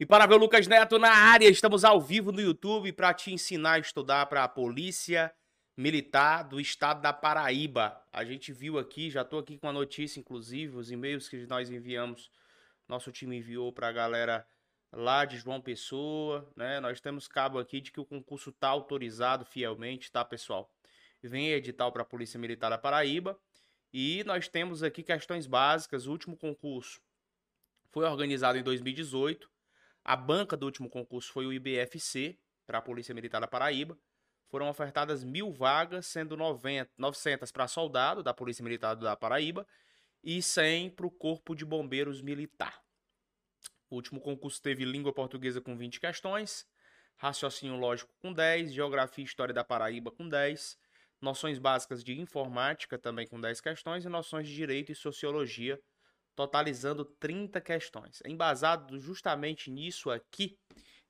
E 0.00 0.06
para 0.06 0.24
ver 0.24 0.36
o 0.36 0.38
Lucas 0.38 0.66
Neto 0.66 0.98
na 0.98 1.10
área, 1.10 1.46
estamos 1.46 1.84
ao 1.84 2.00
vivo 2.00 2.32
no 2.32 2.40
YouTube 2.40 2.90
para 2.90 3.12
te 3.12 3.30
ensinar 3.30 3.72
a 3.72 3.78
estudar 3.80 4.24
para 4.24 4.42
a 4.42 4.48
Polícia 4.48 5.30
Militar 5.76 6.42
do 6.42 6.58
Estado 6.58 7.02
da 7.02 7.12
Paraíba. 7.12 8.02
A 8.10 8.24
gente 8.24 8.50
viu 8.50 8.78
aqui, 8.78 9.10
já 9.10 9.20
estou 9.20 9.38
aqui 9.38 9.58
com 9.58 9.68
a 9.68 9.72
notícia, 9.74 10.18
inclusive, 10.18 10.74
os 10.74 10.90
e-mails 10.90 11.28
que 11.28 11.46
nós 11.46 11.68
enviamos, 11.68 12.30
nosso 12.88 13.12
time 13.12 13.36
enviou 13.36 13.70
para 13.74 13.88
a 13.88 13.92
galera 13.92 14.46
lá 14.90 15.26
de 15.26 15.36
João 15.36 15.60
Pessoa, 15.60 16.50
né? 16.56 16.80
Nós 16.80 16.98
temos 16.98 17.28
cabo 17.28 17.58
aqui 17.58 17.78
de 17.78 17.92
que 17.92 18.00
o 18.00 18.06
concurso 18.06 18.48
está 18.48 18.68
autorizado 18.68 19.44
fielmente, 19.44 20.10
tá, 20.10 20.24
pessoal? 20.24 20.72
Vem 21.22 21.50
edital 21.50 21.92
para 21.92 22.00
a 22.00 22.06
Polícia 22.06 22.40
Militar 22.40 22.70
da 22.70 22.78
Paraíba. 22.78 23.38
E 23.92 24.24
nós 24.24 24.48
temos 24.48 24.82
aqui 24.82 25.02
questões 25.02 25.46
básicas. 25.46 26.06
O 26.06 26.10
último 26.10 26.38
concurso 26.38 27.02
foi 27.90 28.06
organizado 28.06 28.56
em 28.56 28.62
2018 28.62 29.49
a 30.04 30.16
banca 30.16 30.56
do 30.56 30.66
último 30.66 30.88
concurso 30.88 31.32
foi 31.32 31.46
o 31.46 31.52
IBFC, 31.52 32.38
para 32.70 32.78
a 32.78 32.82
Polícia 32.82 33.12
Militar 33.12 33.40
da 33.40 33.48
Paraíba. 33.48 33.98
Foram 34.46 34.68
ofertadas 34.68 35.24
mil 35.24 35.52
vagas, 35.52 36.06
sendo 36.06 36.36
90, 36.36 36.88
900 36.96 37.50
para 37.50 37.66
soldado 37.66 38.22
da 38.22 38.32
Polícia 38.32 38.62
Militar 38.62 38.94
da 38.94 39.16
Paraíba 39.16 39.66
e 40.22 40.40
100 40.40 40.90
para 40.90 41.06
o 41.06 41.10
Corpo 41.10 41.56
de 41.56 41.64
Bombeiros 41.64 42.22
Militar. 42.22 42.80
O 43.88 43.96
último 43.96 44.20
concurso 44.20 44.62
teve 44.62 44.84
língua 44.84 45.12
portuguesa 45.12 45.60
com 45.60 45.76
20 45.76 45.98
questões, 45.98 46.64
raciocínio 47.16 47.76
lógico 47.76 48.14
com 48.20 48.32
10, 48.32 48.72
geografia 48.72 49.24
e 49.24 49.26
história 49.26 49.52
da 49.52 49.64
Paraíba 49.64 50.12
com 50.12 50.28
10, 50.28 50.78
noções 51.20 51.58
básicas 51.58 52.04
de 52.04 52.20
informática 52.20 52.96
também 52.96 53.26
com 53.26 53.40
10 53.40 53.60
questões 53.60 54.04
e 54.04 54.08
noções 54.08 54.46
de 54.46 54.54
direito 54.54 54.92
e 54.92 54.94
sociologia 54.94 55.80
totalizando 56.34 57.04
30 57.04 57.60
questões. 57.60 58.22
Embasado 58.24 58.98
justamente 58.98 59.70
nisso 59.70 60.10
aqui, 60.10 60.58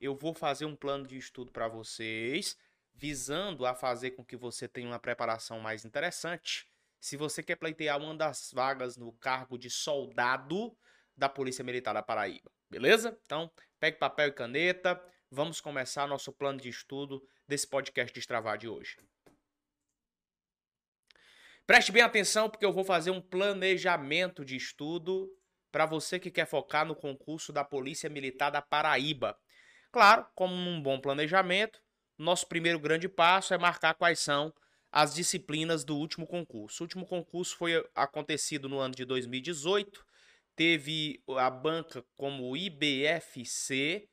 eu 0.00 0.14
vou 0.14 0.34
fazer 0.34 0.64
um 0.64 0.74
plano 0.74 1.06
de 1.06 1.16
estudo 1.16 1.52
para 1.52 1.68
vocês, 1.68 2.56
visando 2.94 3.66
a 3.66 3.74
fazer 3.74 4.12
com 4.12 4.24
que 4.24 4.36
você 4.36 4.66
tenha 4.66 4.88
uma 4.88 4.98
preparação 4.98 5.60
mais 5.60 5.84
interessante. 5.84 6.66
Se 7.00 7.16
você 7.16 7.42
quer 7.42 7.56
pleitear 7.56 7.98
uma 7.98 8.14
das 8.14 8.50
vagas 8.52 8.96
no 8.96 9.12
cargo 9.12 9.58
de 9.58 9.70
soldado 9.70 10.76
da 11.16 11.28
Polícia 11.28 11.64
Militar 11.64 11.94
da 11.94 12.02
Paraíba, 12.02 12.50
beleza? 12.68 13.18
Então, 13.24 13.50
pegue 13.78 13.98
papel 13.98 14.28
e 14.28 14.32
caneta, 14.32 15.02
vamos 15.30 15.60
começar 15.60 16.06
nosso 16.06 16.32
plano 16.32 16.60
de 16.60 16.68
estudo 16.68 17.22
desse 17.46 17.66
podcast 17.66 18.12
Destravar 18.14 18.58
de 18.58 18.68
hoje. 18.68 18.96
Preste 21.70 21.92
bem 21.92 22.02
atenção 22.02 22.50
porque 22.50 22.64
eu 22.64 22.72
vou 22.72 22.82
fazer 22.82 23.12
um 23.12 23.20
planejamento 23.20 24.44
de 24.44 24.56
estudo 24.56 25.30
para 25.70 25.86
você 25.86 26.18
que 26.18 26.28
quer 26.28 26.44
focar 26.44 26.84
no 26.84 26.96
concurso 26.96 27.52
da 27.52 27.62
Polícia 27.62 28.10
Militar 28.10 28.50
da 28.50 28.60
Paraíba. 28.60 29.38
Claro, 29.92 30.26
como 30.34 30.52
um 30.52 30.82
bom 30.82 31.00
planejamento, 31.00 31.80
nosso 32.18 32.48
primeiro 32.48 32.80
grande 32.80 33.08
passo 33.08 33.54
é 33.54 33.56
marcar 33.58 33.94
quais 33.94 34.18
são 34.18 34.52
as 34.90 35.14
disciplinas 35.14 35.84
do 35.84 35.96
último 35.96 36.26
concurso. 36.26 36.82
O 36.82 36.86
último 36.86 37.06
concurso 37.06 37.56
foi 37.56 37.88
acontecido 37.94 38.68
no 38.68 38.80
ano 38.80 38.96
de 38.96 39.04
2018, 39.04 40.04
teve 40.56 41.22
a 41.38 41.48
banca 41.48 42.04
como 42.16 42.56
IBFC 42.56 44.08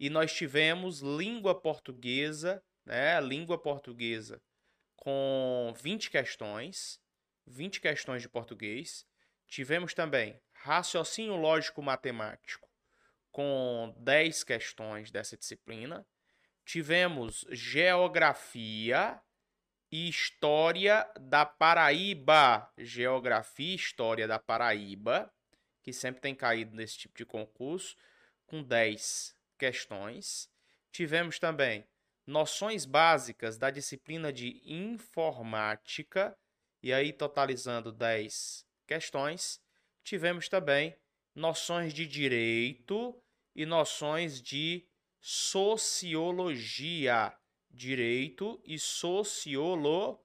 e 0.00 0.08
nós 0.08 0.32
tivemos 0.32 1.00
língua 1.00 1.54
portuguesa, 1.54 2.62
né? 2.86 3.20
Língua 3.20 3.58
portuguesa 3.58 4.40
com 5.04 5.72
20 5.76 6.10
questões, 6.10 6.98
20 7.46 7.80
questões 7.80 8.22
de 8.22 8.28
português. 8.28 9.06
Tivemos 9.46 9.92
também 9.92 10.40
raciocínio 10.54 11.36
lógico 11.36 11.82
matemático 11.82 12.66
com 13.30 13.94
10 13.98 14.44
questões 14.44 15.10
dessa 15.10 15.36
disciplina. 15.36 16.06
Tivemos 16.64 17.44
geografia 17.50 19.20
e 19.92 20.08
história 20.08 21.06
da 21.20 21.44
Paraíba, 21.44 22.72
geografia 22.78 23.72
e 23.72 23.76
história 23.76 24.26
da 24.26 24.38
Paraíba, 24.38 25.30
que 25.82 25.92
sempre 25.92 26.22
tem 26.22 26.34
caído 26.34 26.74
nesse 26.74 26.96
tipo 26.96 27.18
de 27.18 27.26
concurso, 27.26 27.94
com 28.46 28.62
10 28.62 29.36
questões. 29.58 30.48
Tivemos 30.90 31.38
também 31.38 31.84
noções 32.26 32.84
básicas 32.84 33.56
da 33.58 33.70
disciplina 33.70 34.32
de 34.32 34.60
informática, 34.64 36.36
e 36.82 36.92
aí 36.92 37.12
totalizando 37.12 37.90
10 37.92 38.66
questões. 38.86 39.60
Tivemos 40.02 40.48
também 40.48 40.96
noções 41.34 41.92
de 41.94 42.06
direito 42.06 43.18
e 43.54 43.64
noções 43.66 44.40
de 44.42 44.86
sociologia. 45.20 46.14
Direito 47.70 48.62
e 48.64 48.78
sociologia, 48.78 50.20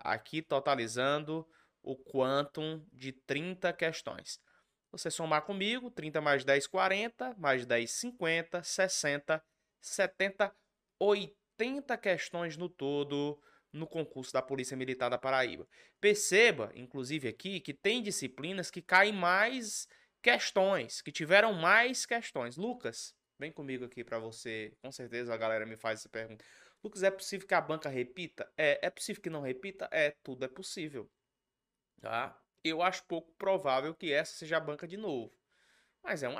aqui 0.00 0.42
totalizando 0.42 1.46
o 1.82 1.96
quantum 1.96 2.84
de 2.92 3.12
30 3.12 3.72
questões. 3.74 4.40
Você 4.90 5.08
somar 5.10 5.42
comigo, 5.42 5.88
30 5.90 6.20
mais 6.20 6.44
10, 6.44 6.66
40, 6.66 7.36
mais 7.38 7.64
10, 7.64 7.88
50, 7.90 8.62
60, 8.62 9.40
70, 9.80 10.54
80 10.98 11.96
questões 11.98 12.56
no 12.56 12.68
todo 12.68 13.40
no 13.72 13.86
concurso 13.86 14.32
da 14.32 14.42
Polícia 14.42 14.76
Militar 14.76 15.08
da 15.08 15.18
Paraíba. 15.18 15.66
Perceba, 16.00 16.72
inclusive 16.74 17.28
aqui, 17.28 17.60
que 17.60 17.72
tem 17.72 18.02
disciplinas 18.02 18.70
que 18.70 18.82
caem 18.82 19.12
mais 19.12 19.88
questões, 20.22 21.00
que 21.00 21.12
tiveram 21.12 21.52
mais 21.52 22.04
questões. 22.04 22.56
Lucas, 22.56 23.14
vem 23.38 23.52
comigo 23.52 23.84
aqui 23.84 24.04
para 24.04 24.18
você. 24.18 24.74
Com 24.82 24.90
certeza 24.90 25.32
a 25.32 25.36
galera 25.36 25.64
me 25.64 25.76
faz 25.76 26.00
essa 26.00 26.08
pergunta. 26.08 26.44
Lucas, 26.82 27.02
é 27.02 27.10
possível 27.10 27.46
que 27.46 27.54
a 27.54 27.60
banca 27.60 27.88
repita? 27.88 28.50
É, 28.56 28.86
é 28.86 28.90
possível 28.90 29.22
que 29.22 29.30
não 29.30 29.42
repita? 29.42 29.88
É, 29.92 30.10
tudo 30.22 30.44
é 30.44 30.48
possível. 30.48 31.10
Tá? 32.00 32.38
Eu 32.64 32.82
acho 32.82 33.04
pouco 33.04 33.32
provável 33.32 33.94
que 33.94 34.12
essa 34.12 34.34
seja 34.34 34.56
a 34.56 34.60
banca 34.60 34.86
de 34.86 34.96
novo. 34.96 35.32
Mas 36.02 36.22
é 36.22 36.28
um, 36.28 36.36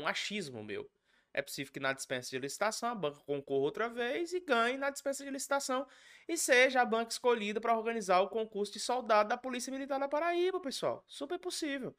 um 0.00 0.06
achismo 0.06 0.62
meu. 0.62 0.90
É 1.34 1.42
possível 1.42 1.72
que 1.72 1.80
na 1.80 1.92
dispensa 1.92 2.30
de 2.30 2.38
licitação 2.38 2.88
a 2.88 2.94
banca 2.94 3.18
concorra 3.26 3.64
outra 3.64 3.88
vez 3.88 4.32
e 4.32 4.38
ganhe 4.38 4.78
na 4.78 4.88
dispensa 4.88 5.24
de 5.24 5.30
licitação 5.30 5.84
e 6.28 6.38
seja 6.38 6.80
a 6.80 6.84
banca 6.84 7.10
escolhida 7.10 7.60
para 7.60 7.76
organizar 7.76 8.20
o 8.20 8.28
concurso 8.28 8.72
de 8.72 8.78
soldado 8.78 9.28
da 9.28 9.36
Polícia 9.36 9.72
Militar 9.72 9.98
da 9.98 10.08
Paraíba, 10.08 10.60
pessoal. 10.60 11.04
Super 11.08 11.40
possível. 11.40 11.92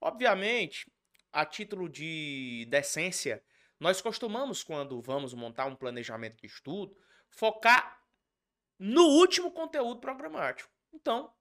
Obviamente, 0.00 0.92
a 1.32 1.46
título 1.46 1.88
de 1.88 2.66
decência, 2.68 3.42
nós 3.78 4.00
costumamos, 4.00 4.64
quando 4.64 5.00
vamos 5.00 5.32
montar 5.32 5.66
um 5.66 5.76
planejamento 5.76 6.36
de 6.38 6.46
estudo, 6.46 6.96
focar 7.30 8.02
no 8.76 9.02
último 9.02 9.52
conteúdo 9.52 10.00
programático. 10.00 10.68
Então, 10.92 11.32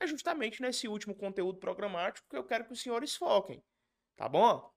é 0.00 0.06
justamente 0.06 0.62
nesse 0.62 0.88
último 0.88 1.14
conteúdo 1.14 1.58
programático 1.58 2.26
que 2.28 2.36
eu 2.36 2.44
quero 2.44 2.64
que 2.64 2.72
os 2.72 2.80
senhores 2.80 3.14
foquem. 3.14 3.62
Tá 4.16 4.28
bom? 4.28 4.73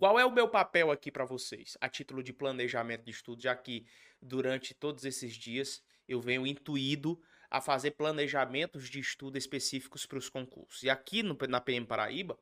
Qual 0.00 0.18
é 0.18 0.24
o 0.24 0.30
meu 0.30 0.48
papel 0.48 0.90
aqui 0.90 1.10
para 1.12 1.26
vocês? 1.26 1.76
A 1.78 1.86
título 1.86 2.22
de 2.22 2.32
planejamento 2.32 3.04
de 3.04 3.10
estudo, 3.10 3.42
já 3.42 3.54
que 3.54 3.84
durante 4.18 4.72
todos 4.72 5.04
esses 5.04 5.34
dias 5.34 5.84
eu 6.08 6.22
venho 6.22 6.46
intuído 6.46 7.20
a 7.50 7.60
fazer 7.60 7.90
planejamentos 7.90 8.88
de 8.88 8.98
estudo 8.98 9.36
específicos 9.36 10.06
para 10.06 10.16
os 10.16 10.30
concursos. 10.30 10.82
E 10.82 10.88
aqui 10.88 11.22
no, 11.22 11.36
na 11.46 11.60
PM 11.60 11.84
Paraíba, 11.84 12.38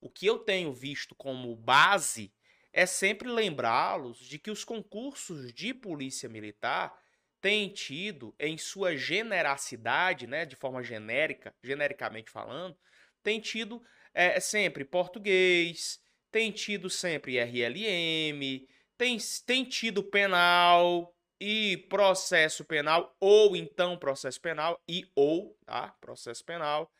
o 0.00 0.10
que 0.10 0.26
eu 0.26 0.40
tenho 0.40 0.72
visto 0.74 1.14
como 1.14 1.54
base 1.54 2.34
é 2.72 2.84
sempre 2.86 3.28
lembrá-los 3.28 4.18
de 4.18 4.36
que 4.36 4.50
os 4.50 4.64
concursos 4.64 5.52
de 5.52 5.72
polícia 5.72 6.28
militar 6.28 6.92
têm 7.40 7.68
tido, 7.68 8.34
em 8.36 8.58
sua 8.58 8.96
generacidade, 8.96 10.26
né, 10.26 10.44
de 10.44 10.56
forma 10.56 10.82
genérica, 10.82 11.54
genericamente 11.62 12.32
falando, 12.32 12.76
tem 13.22 13.38
tido 13.38 13.80
é, 14.12 14.40
sempre 14.40 14.84
português, 14.84 16.04
tem 16.30 16.50
tido 16.50 16.90
sempre 16.90 17.38
RLM, 17.38 18.66
tem, 18.96 19.18
tem 19.44 19.64
tido 19.64 20.02
penal 20.02 21.14
e 21.40 21.76
processo 21.88 22.64
penal, 22.64 23.14
ou 23.20 23.54
então 23.54 23.98
processo 23.98 24.40
penal 24.40 24.82
e 24.88 25.08
ou, 25.14 25.56
tá? 25.64 25.88
Processo 26.00 26.44
penal. 26.44 26.90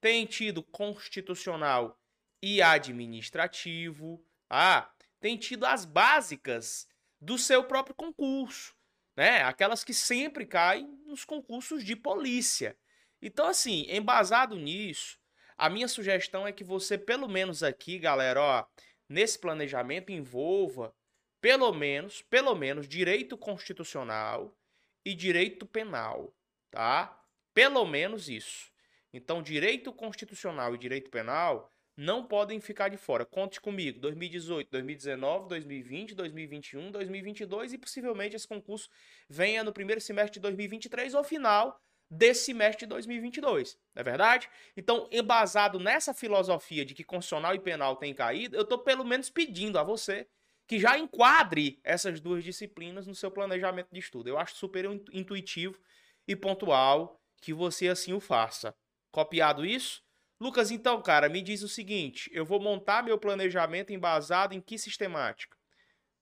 Tem 0.00 0.26
tido 0.26 0.62
constitucional 0.62 1.98
e 2.42 2.60
administrativo, 2.60 4.22
ah, 4.48 4.90
tem 5.18 5.36
tido 5.36 5.64
as 5.64 5.84
básicas 5.84 6.86
do 7.20 7.38
seu 7.38 7.64
próprio 7.64 7.94
concurso, 7.94 8.74
né? 9.16 9.42
Aquelas 9.42 9.82
que 9.82 9.94
sempre 9.94 10.44
caem 10.46 10.86
nos 11.06 11.24
concursos 11.24 11.82
de 11.82 11.96
polícia. 11.96 12.76
Então, 13.20 13.48
assim, 13.48 13.86
embasado 13.88 14.56
nisso, 14.56 15.18
a 15.56 15.70
minha 15.70 15.88
sugestão 15.88 16.46
é 16.46 16.52
que 16.52 16.64
você, 16.64 16.98
pelo 16.98 17.28
menos 17.28 17.62
aqui, 17.62 17.98
galera, 17.98 18.40
ó, 18.40 18.64
nesse 19.08 19.38
planejamento 19.38 20.12
envolva 20.12 20.94
pelo 21.40 21.72
menos, 21.72 22.22
pelo 22.22 22.54
menos 22.54 22.88
direito 22.88 23.38
constitucional 23.38 24.56
e 25.04 25.14
direito 25.14 25.64
penal, 25.64 26.34
tá? 26.70 27.22
Pelo 27.54 27.84
menos 27.86 28.28
isso. 28.28 28.70
Então, 29.12 29.42
direito 29.42 29.92
constitucional 29.92 30.74
e 30.74 30.78
direito 30.78 31.10
penal 31.10 31.72
não 31.96 32.26
podem 32.26 32.60
ficar 32.60 32.88
de 32.88 32.98
fora. 32.98 33.24
Conte 33.24 33.60
comigo, 33.60 33.98
2018, 34.00 34.68
2019, 34.70 35.48
2020, 35.48 36.14
2021, 36.14 36.90
2022 36.90 37.72
e 37.72 37.78
possivelmente 37.78 38.36
esse 38.36 38.46
concurso 38.46 38.90
venha 39.28 39.64
no 39.64 39.72
primeiro 39.72 40.00
semestre 40.00 40.34
de 40.34 40.40
2023 40.40 41.14
ou 41.14 41.24
final 41.24 41.80
desse 42.10 42.46
semestre 42.46 42.86
de 42.86 42.90
2022, 42.90 43.78
não 43.94 44.00
é 44.00 44.04
verdade? 44.04 44.48
Então, 44.76 45.08
embasado 45.10 45.78
nessa 45.78 46.14
filosofia 46.14 46.84
de 46.84 46.94
que 46.94 47.02
constitucional 47.02 47.54
e 47.54 47.58
penal 47.58 47.96
tem 47.96 48.14
caído, 48.14 48.56
eu 48.56 48.62
estou 48.62 48.78
pelo 48.78 49.04
menos 49.04 49.28
pedindo 49.28 49.78
a 49.78 49.82
você 49.82 50.26
que 50.66 50.78
já 50.78 50.98
enquadre 50.98 51.80
essas 51.84 52.20
duas 52.20 52.42
disciplinas 52.42 53.06
no 53.06 53.14
seu 53.14 53.30
planejamento 53.30 53.88
de 53.92 54.00
estudo. 54.00 54.28
Eu 54.28 54.38
acho 54.38 54.56
super 54.56 54.84
intuitivo 55.12 55.80
e 56.26 56.34
pontual 56.34 57.20
que 57.40 57.52
você 57.52 57.88
assim 57.88 58.12
o 58.12 58.20
faça. 58.20 58.74
Copiado 59.10 59.64
isso? 59.64 60.02
Lucas, 60.40 60.70
então, 60.70 61.00
cara, 61.00 61.28
me 61.28 61.40
diz 61.40 61.62
o 61.62 61.68
seguinte: 61.68 62.30
eu 62.32 62.44
vou 62.44 62.60
montar 62.60 63.02
meu 63.02 63.18
planejamento 63.18 63.92
embasado 63.92 64.54
em 64.54 64.60
que 64.60 64.78
sistemática? 64.78 65.56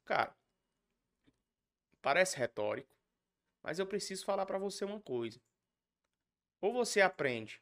Cara, 0.05 0.35
parece 2.01 2.37
retórico, 2.37 2.95
mas 3.63 3.79
eu 3.79 3.87
preciso 3.87 4.25
falar 4.25 4.45
para 4.47 4.59
você 4.59 4.85
uma 4.85 5.01
coisa. 5.01 5.41
Ou 6.65 6.73
você 6.73 7.03
aprende 7.03 7.61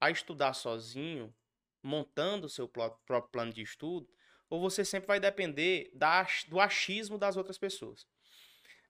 a 0.00 0.10
estudar 0.10 0.54
sozinho, 0.54 1.34
montando 1.82 2.46
o 2.46 2.48
seu 2.48 2.66
próprio 2.66 3.20
plano 3.30 3.52
de 3.52 3.60
estudo, 3.60 4.08
ou 4.48 4.58
você 4.58 4.86
sempre 4.86 5.06
vai 5.06 5.20
depender 5.20 5.90
da, 5.92 6.26
do 6.48 6.58
achismo 6.58 7.18
das 7.18 7.36
outras 7.36 7.58
pessoas. 7.58 8.06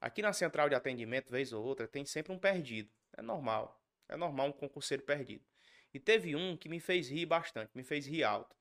Aqui 0.00 0.22
na 0.22 0.32
central 0.32 0.68
de 0.68 0.76
atendimento, 0.76 1.28
vez 1.28 1.52
ou 1.52 1.64
outra, 1.64 1.88
tem 1.88 2.04
sempre 2.04 2.32
um 2.32 2.38
perdido. 2.38 2.88
É 3.16 3.20
normal. 3.20 3.82
É 4.08 4.16
normal 4.16 4.46
um 4.46 4.52
concurseiro 4.52 5.02
perdido. 5.02 5.44
E 5.92 5.98
teve 5.98 6.36
um 6.36 6.56
que 6.56 6.68
me 6.68 6.78
fez 6.78 7.08
rir 7.08 7.26
bastante, 7.26 7.72
me 7.74 7.82
fez 7.82 8.06
rir 8.06 8.22
alto. 8.22 8.54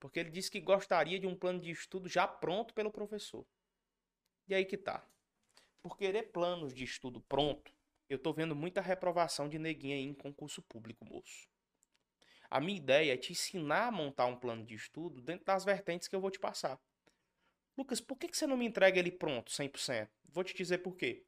Porque 0.00 0.18
ele 0.18 0.30
disse 0.30 0.50
que 0.50 0.60
gostaria 0.60 1.20
de 1.20 1.26
um 1.26 1.36
plano 1.36 1.60
de 1.60 1.70
estudo 1.70 2.08
já 2.08 2.26
pronto 2.26 2.72
pelo 2.72 2.90
professor. 2.90 3.44
E 4.48 4.54
aí 4.54 4.64
que 4.64 4.78
tá. 4.78 5.06
Por 5.82 5.98
querer 5.98 6.32
planos 6.32 6.72
de 6.72 6.84
estudo 6.84 7.20
pronto, 7.20 7.70
eu 8.08 8.18
tô 8.18 8.32
vendo 8.32 8.56
muita 8.56 8.80
reprovação 8.80 9.48
de 9.48 9.58
neguinha 9.58 9.96
aí 9.96 10.04
em 10.04 10.14
concurso 10.14 10.62
público, 10.62 11.04
moço. 11.04 11.48
A 12.50 12.60
minha 12.60 12.78
ideia 12.78 13.12
é 13.12 13.16
te 13.16 13.32
ensinar 13.32 13.88
a 13.88 13.92
montar 13.92 14.26
um 14.26 14.36
plano 14.36 14.64
de 14.64 14.74
estudo 14.74 15.20
dentro 15.20 15.44
das 15.44 15.64
vertentes 15.64 16.08
que 16.08 16.16
eu 16.16 16.20
vou 16.20 16.30
te 16.30 16.38
passar. 16.38 16.80
Lucas, 17.76 18.00
por 18.00 18.16
que 18.16 18.34
você 18.34 18.46
não 18.46 18.56
me 18.56 18.66
entrega 18.66 18.98
ele 18.98 19.12
pronto, 19.12 19.52
100%? 19.52 20.08
Vou 20.30 20.42
te 20.42 20.54
dizer 20.54 20.78
por 20.78 20.96
quê. 20.96 21.24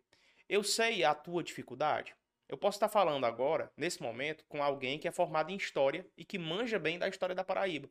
Eu 0.48 0.64
sei 0.64 1.04
a 1.04 1.14
tua 1.14 1.44
dificuldade. 1.44 2.14
Eu 2.48 2.58
posso 2.58 2.76
estar 2.76 2.88
falando 2.88 3.24
agora, 3.24 3.70
nesse 3.76 4.02
momento, 4.02 4.44
com 4.46 4.62
alguém 4.62 4.98
que 4.98 5.06
é 5.06 5.12
formado 5.12 5.52
em 5.52 5.56
História 5.56 6.04
e 6.16 6.24
que 6.24 6.38
manja 6.38 6.78
bem 6.78 6.98
da 6.98 7.06
história 7.06 7.34
da 7.34 7.44
Paraíba, 7.44 7.88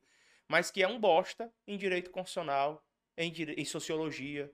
mas 0.48 0.70
que 0.70 0.84
é 0.84 0.88
um 0.88 1.00
bosta 1.00 1.50
em 1.66 1.78
Direito 1.78 2.12
Constitucional, 2.12 2.84
em, 3.16 3.32
em 3.32 3.64
Sociologia, 3.64 4.52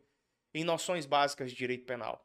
em 0.53 0.63
noções 0.63 1.07
básicas 1.07 1.49
de 1.49 1.57
Direito 1.57 1.85
Penal. 1.85 2.23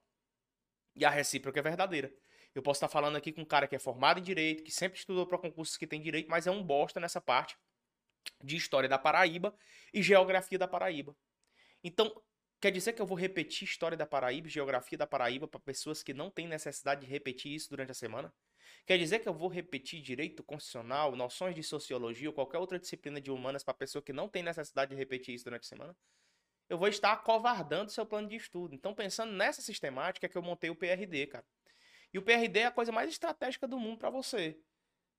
E 1.01 1.05
a 1.07 1.09
recíproca 1.09 1.59
é 1.59 1.63
verdadeira. 1.63 2.13
Eu 2.55 2.63
posso 2.63 2.77
estar 2.77 2.89
falando 2.89 3.17
aqui 3.17 3.33
com 3.33 3.41
um 3.41 3.45
cara 3.45 3.67
que 3.67 3.75
é 3.75 3.79
formado 3.79 4.21
em 4.21 4.23
direito, 4.23 4.63
que 4.63 4.71
sempre 4.71 4.99
estudou 4.99 5.27
para 5.27 5.39
concursos 5.39 5.79
que 5.79 5.87
tem 5.87 5.99
direito, 5.99 6.31
mas 6.31 6.47
é 6.47 6.51
um 6.51 6.63
bosta 6.63 7.01
nessa 7.01 7.23
parte 7.23 7.57
de 8.45 8.55
história 8.55 8.87
da 8.87 8.99
Paraíba 8.99 9.57
e 9.95 10.03
geografia 10.03 10.59
da 10.59 10.69
Paraíba. 10.69 11.17
Então, 11.83 12.15
quer 12.61 12.71
dizer 12.71 12.93
que 12.93 13.01
eu 13.01 13.07
vou 13.07 13.17
repetir 13.17 13.67
história 13.67 13.97
da 13.97 14.05
Paraíba 14.05 14.47
geografia 14.47 14.99
da 14.99 15.07
Paraíba 15.07 15.49
para 15.49 15.59
pessoas 15.59 16.03
que 16.03 16.13
não 16.13 16.31
têm 16.31 16.47
necessidade 16.47 17.01
de 17.01 17.07
repetir 17.07 17.51
isso 17.55 17.71
durante 17.71 17.93
a 17.93 17.95
semana? 17.95 18.31
Quer 18.85 18.99
dizer 18.99 19.21
que 19.21 19.29
eu 19.29 19.33
vou 19.33 19.49
repetir 19.49 20.03
direito 20.03 20.43
constitucional, 20.43 21.17
noções 21.17 21.55
de 21.55 21.63
sociologia 21.63 22.29
ou 22.29 22.35
qualquer 22.35 22.59
outra 22.59 22.79
disciplina 22.79 23.19
de 23.19 23.31
humanas 23.31 23.65
para 23.65 23.73
pessoa 23.73 24.03
que 24.03 24.13
não 24.13 24.29
tem 24.29 24.43
necessidade 24.43 24.91
de 24.91 24.97
repetir 24.97 25.35
isso 25.35 25.45
durante 25.45 25.63
a 25.63 25.69
semana? 25.69 25.97
Eu 26.71 26.79
vou 26.79 26.89
estar 26.89 27.13
acovardando 27.13 27.91
seu 27.91 28.07
plano 28.07 28.29
de 28.29 28.37
estudo. 28.37 28.75
Então, 28.75 28.95
pensando 28.95 29.33
nessa 29.33 29.61
sistemática, 29.61 30.27
é 30.27 30.29
que 30.29 30.39
eu 30.39 30.43
montei 30.43 30.71
o 30.71 30.77
PRD, 30.77 31.27
cara. 31.27 31.45
E 32.13 32.19
o 32.19 32.23
PRD 32.23 32.61
é 32.61 32.67
a 32.67 32.71
coisa 32.71 32.93
mais 32.93 33.11
estratégica 33.11 33.67
do 33.67 33.79
mundo 33.79 33.99
para 33.99 34.09
você. 34.09 34.57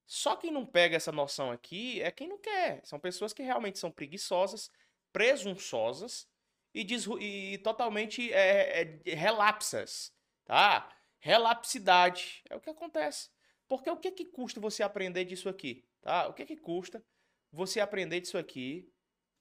Só 0.05 0.35
quem 0.35 0.49
não 0.49 0.65
pega 0.65 0.95
essa 0.95 1.11
noção 1.11 1.51
aqui 1.51 2.01
é 2.01 2.09
quem 2.09 2.27
não 2.27 2.37
quer. 2.37 2.81
São 2.85 2.99
pessoas 2.99 3.33
que 3.33 3.43
realmente 3.43 3.79
são 3.79 3.91
preguiçosas, 3.91 4.71
presunçosas 5.11 6.27
e, 6.73 6.85
e 7.19 7.57
totalmente 7.59 8.31
é, 8.33 8.81
é, 8.81 9.13
relapsas, 9.13 10.13
tá? 10.45 10.89
Relapsidade 11.19 12.41
é 12.49 12.55
o 12.55 12.61
que 12.61 12.69
acontece. 12.69 13.29
Porque 13.67 13.89
o 13.89 13.97
que 13.97 14.11
que 14.11 14.25
custa 14.25 14.59
você 14.59 14.83
aprender 14.83 15.25
disso 15.25 15.47
aqui, 15.47 15.85
tá? 16.01 16.27
O 16.27 16.33
que 16.33 16.45
que 16.45 16.57
custa 16.57 17.03
você 17.51 17.79
aprender 17.79 18.21
disso 18.21 18.37
aqui, 18.37 18.89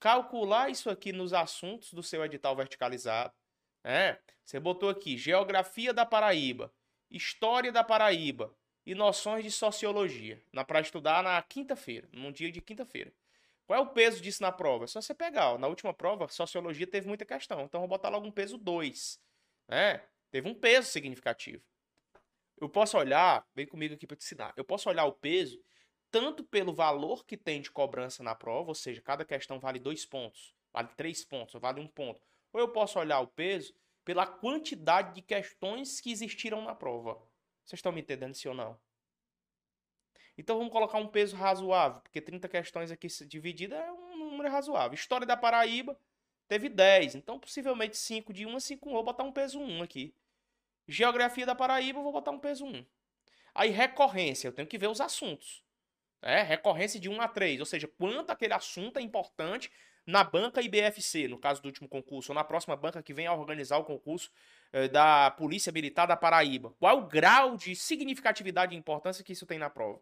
calcular 0.01 0.69
isso 0.69 0.89
aqui 0.89 1.13
nos 1.13 1.31
assuntos 1.31 1.93
do 1.93 2.01
seu 2.01 2.25
edital 2.25 2.55
verticalizado, 2.55 3.31
né? 3.83 4.17
Você 4.43 4.59
botou 4.59 4.89
aqui 4.89 5.15
geografia 5.15 5.93
da 5.93 6.05
Paraíba. 6.05 6.73
História 7.09 7.71
da 7.71 7.83
Paraíba 7.83 8.53
e 8.85 8.95
noções 8.95 9.43
de 9.43 9.51
sociologia, 9.51 10.41
para 10.65 10.81
estudar 10.81 11.21
na 11.21 11.39
quinta-feira, 11.43 12.09
num 12.11 12.31
dia 12.31 12.51
de 12.51 12.61
quinta-feira. 12.61 13.13
Qual 13.67 13.77
é 13.77 13.81
o 13.81 13.87
peso 13.87 14.21
disso 14.21 14.41
na 14.41 14.51
prova? 14.51 14.85
É 14.85 14.87
só 14.87 14.99
você 14.99 15.13
pegar. 15.13 15.51
Ó, 15.51 15.57
na 15.57 15.67
última 15.67 15.93
prova, 15.93 16.27
sociologia 16.27 16.87
teve 16.87 17.07
muita 17.07 17.23
questão. 17.23 17.61
Então, 17.61 17.79
vou 17.79 17.87
botar 17.87 18.09
logo 18.09 18.25
um 18.25 18.31
peso 18.31 18.57
2. 18.57 19.21
Né? 19.67 20.01
Teve 20.31 20.49
um 20.49 20.53
peso 20.53 20.89
significativo. 20.89 21.63
Eu 22.59 22.67
posso 22.67 22.97
olhar, 22.97 23.45
vem 23.53 23.67
comigo 23.67 23.93
aqui 23.93 24.07
para 24.07 24.17
te 24.17 24.23
ensinar. 24.23 24.53
Eu 24.57 24.65
posso 24.65 24.89
olhar 24.89 25.05
o 25.05 25.13
peso 25.13 25.61
tanto 26.11 26.43
pelo 26.43 26.73
valor 26.73 27.25
que 27.25 27.37
tem 27.37 27.61
de 27.61 27.71
cobrança 27.71 28.21
na 28.21 28.35
prova, 28.35 28.69
ou 28.69 28.75
seja, 28.75 29.01
cada 29.01 29.23
questão 29.23 29.59
vale 29.59 29.79
dois 29.79 30.05
pontos, 30.05 30.53
vale 30.71 30.89
três 30.97 31.23
pontos, 31.23 31.59
vale 31.59 31.79
um 31.79 31.87
ponto. 31.87 32.21
Ou 32.51 32.59
eu 32.59 32.69
posso 32.69 32.99
olhar 32.99 33.21
o 33.21 33.27
peso 33.27 33.73
pela 34.03 34.27
quantidade 34.27 35.15
de 35.15 35.21
questões 35.21 36.01
que 36.01 36.11
existiram 36.11 36.61
na 36.61 36.75
prova. 36.75 37.13
Vocês 37.63 37.79
estão 37.79 37.91
me 37.91 38.01
entendendo, 38.01 38.35
sim 38.35 38.49
ou 38.49 38.53
não? 38.53 38.77
Então 40.37 40.57
vamos 40.57 40.73
colocar 40.73 40.97
um 40.97 41.07
peso 41.07 41.35
razoável, 41.35 42.01
porque 42.01 42.19
30 42.19 42.49
questões 42.49 42.91
aqui 42.91 43.07
divididas 43.25 43.79
é 43.79 43.91
um 43.91 44.17
número 44.17 44.49
razoável. 44.49 44.95
História 44.95 45.25
da 45.25 45.37
Paraíba 45.37 45.97
teve 46.47 46.67
10, 46.67 47.15
então 47.15 47.39
possivelmente 47.39 47.95
5 47.95 48.33
de 48.33 48.45
1 48.45 48.55
a 48.55 48.59
5, 48.59 48.89
vou 48.89 49.03
botar 49.03 49.23
um 49.23 49.31
peso 49.31 49.59
1 49.59 49.83
aqui. 49.83 50.13
Geografia 50.87 51.45
da 51.45 51.55
Paraíba, 51.55 52.01
vou 52.01 52.11
botar 52.11 52.31
um 52.31 52.39
peso 52.39 52.65
1. 52.65 52.85
Aí 53.53 53.69
recorrência, 53.69 54.47
eu 54.47 54.51
tenho 54.51 54.67
que 54.67 54.77
ver 54.77 54.87
os 54.87 54.99
assuntos. 54.99 55.63
É, 56.21 56.41
recorrência 56.43 56.99
de 56.99 57.09
1 57.09 57.19
a 57.19 57.27
3, 57.27 57.59
ou 57.59 57.65
seja, 57.65 57.87
quanto 57.87 58.29
aquele 58.29 58.53
assunto 58.53 58.97
é 58.97 59.01
importante 59.01 59.71
na 60.05 60.23
banca 60.23 60.61
IBFC, 60.61 61.27
no 61.27 61.39
caso 61.39 61.61
do 61.61 61.65
último 61.65 61.87
concurso, 61.87 62.31
ou 62.31 62.35
na 62.35 62.43
próxima 62.43 62.75
banca 62.75 63.01
que 63.01 63.13
vem 63.13 63.27
a 63.27 63.33
organizar 63.33 63.77
o 63.77 63.83
concurso 63.83 64.31
eh, 64.71 64.87
da 64.87 65.31
Polícia 65.31 65.71
Militar 65.71 66.07
da 66.07 66.17
Paraíba. 66.17 66.73
Qual 66.79 66.99
o 66.99 67.07
grau 67.07 67.55
de 67.55 67.75
significatividade 67.75 68.75
e 68.75 68.77
importância 68.77 69.23
que 69.23 69.33
isso 69.33 69.45
tem 69.45 69.59
na 69.59 69.69
prova? 69.69 70.01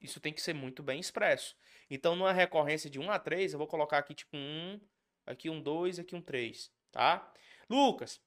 Isso 0.00 0.20
tem 0.20 0.32
que 0.32 0.42
ser 0.42 0.54
muito 0.54 0.82
bem 0.82 1.00
expresso. 1.00 1.56
Então, 1.90 2.14
numa 2.14 2.32
recorrência 2.32 2.90
de 2.90 2.98
1 2.98 3.10
a 3.10 3.18
3, 3.18 3.52
eu 3.52 3.58
vou 3.58 3.66
colocar 3.66 3.98
aqui 3.98 4.14
tipo 4.14 4.36
1, 4.36 4.80
aqui 5.24 5.48
um 5.48 5.60
2, 5.60 5.98
aqui 5.98 6.14
um 6.14 6.20
3, 6.20 6.70
tá? 6.92 7.32
Lucas, 7.68 8.20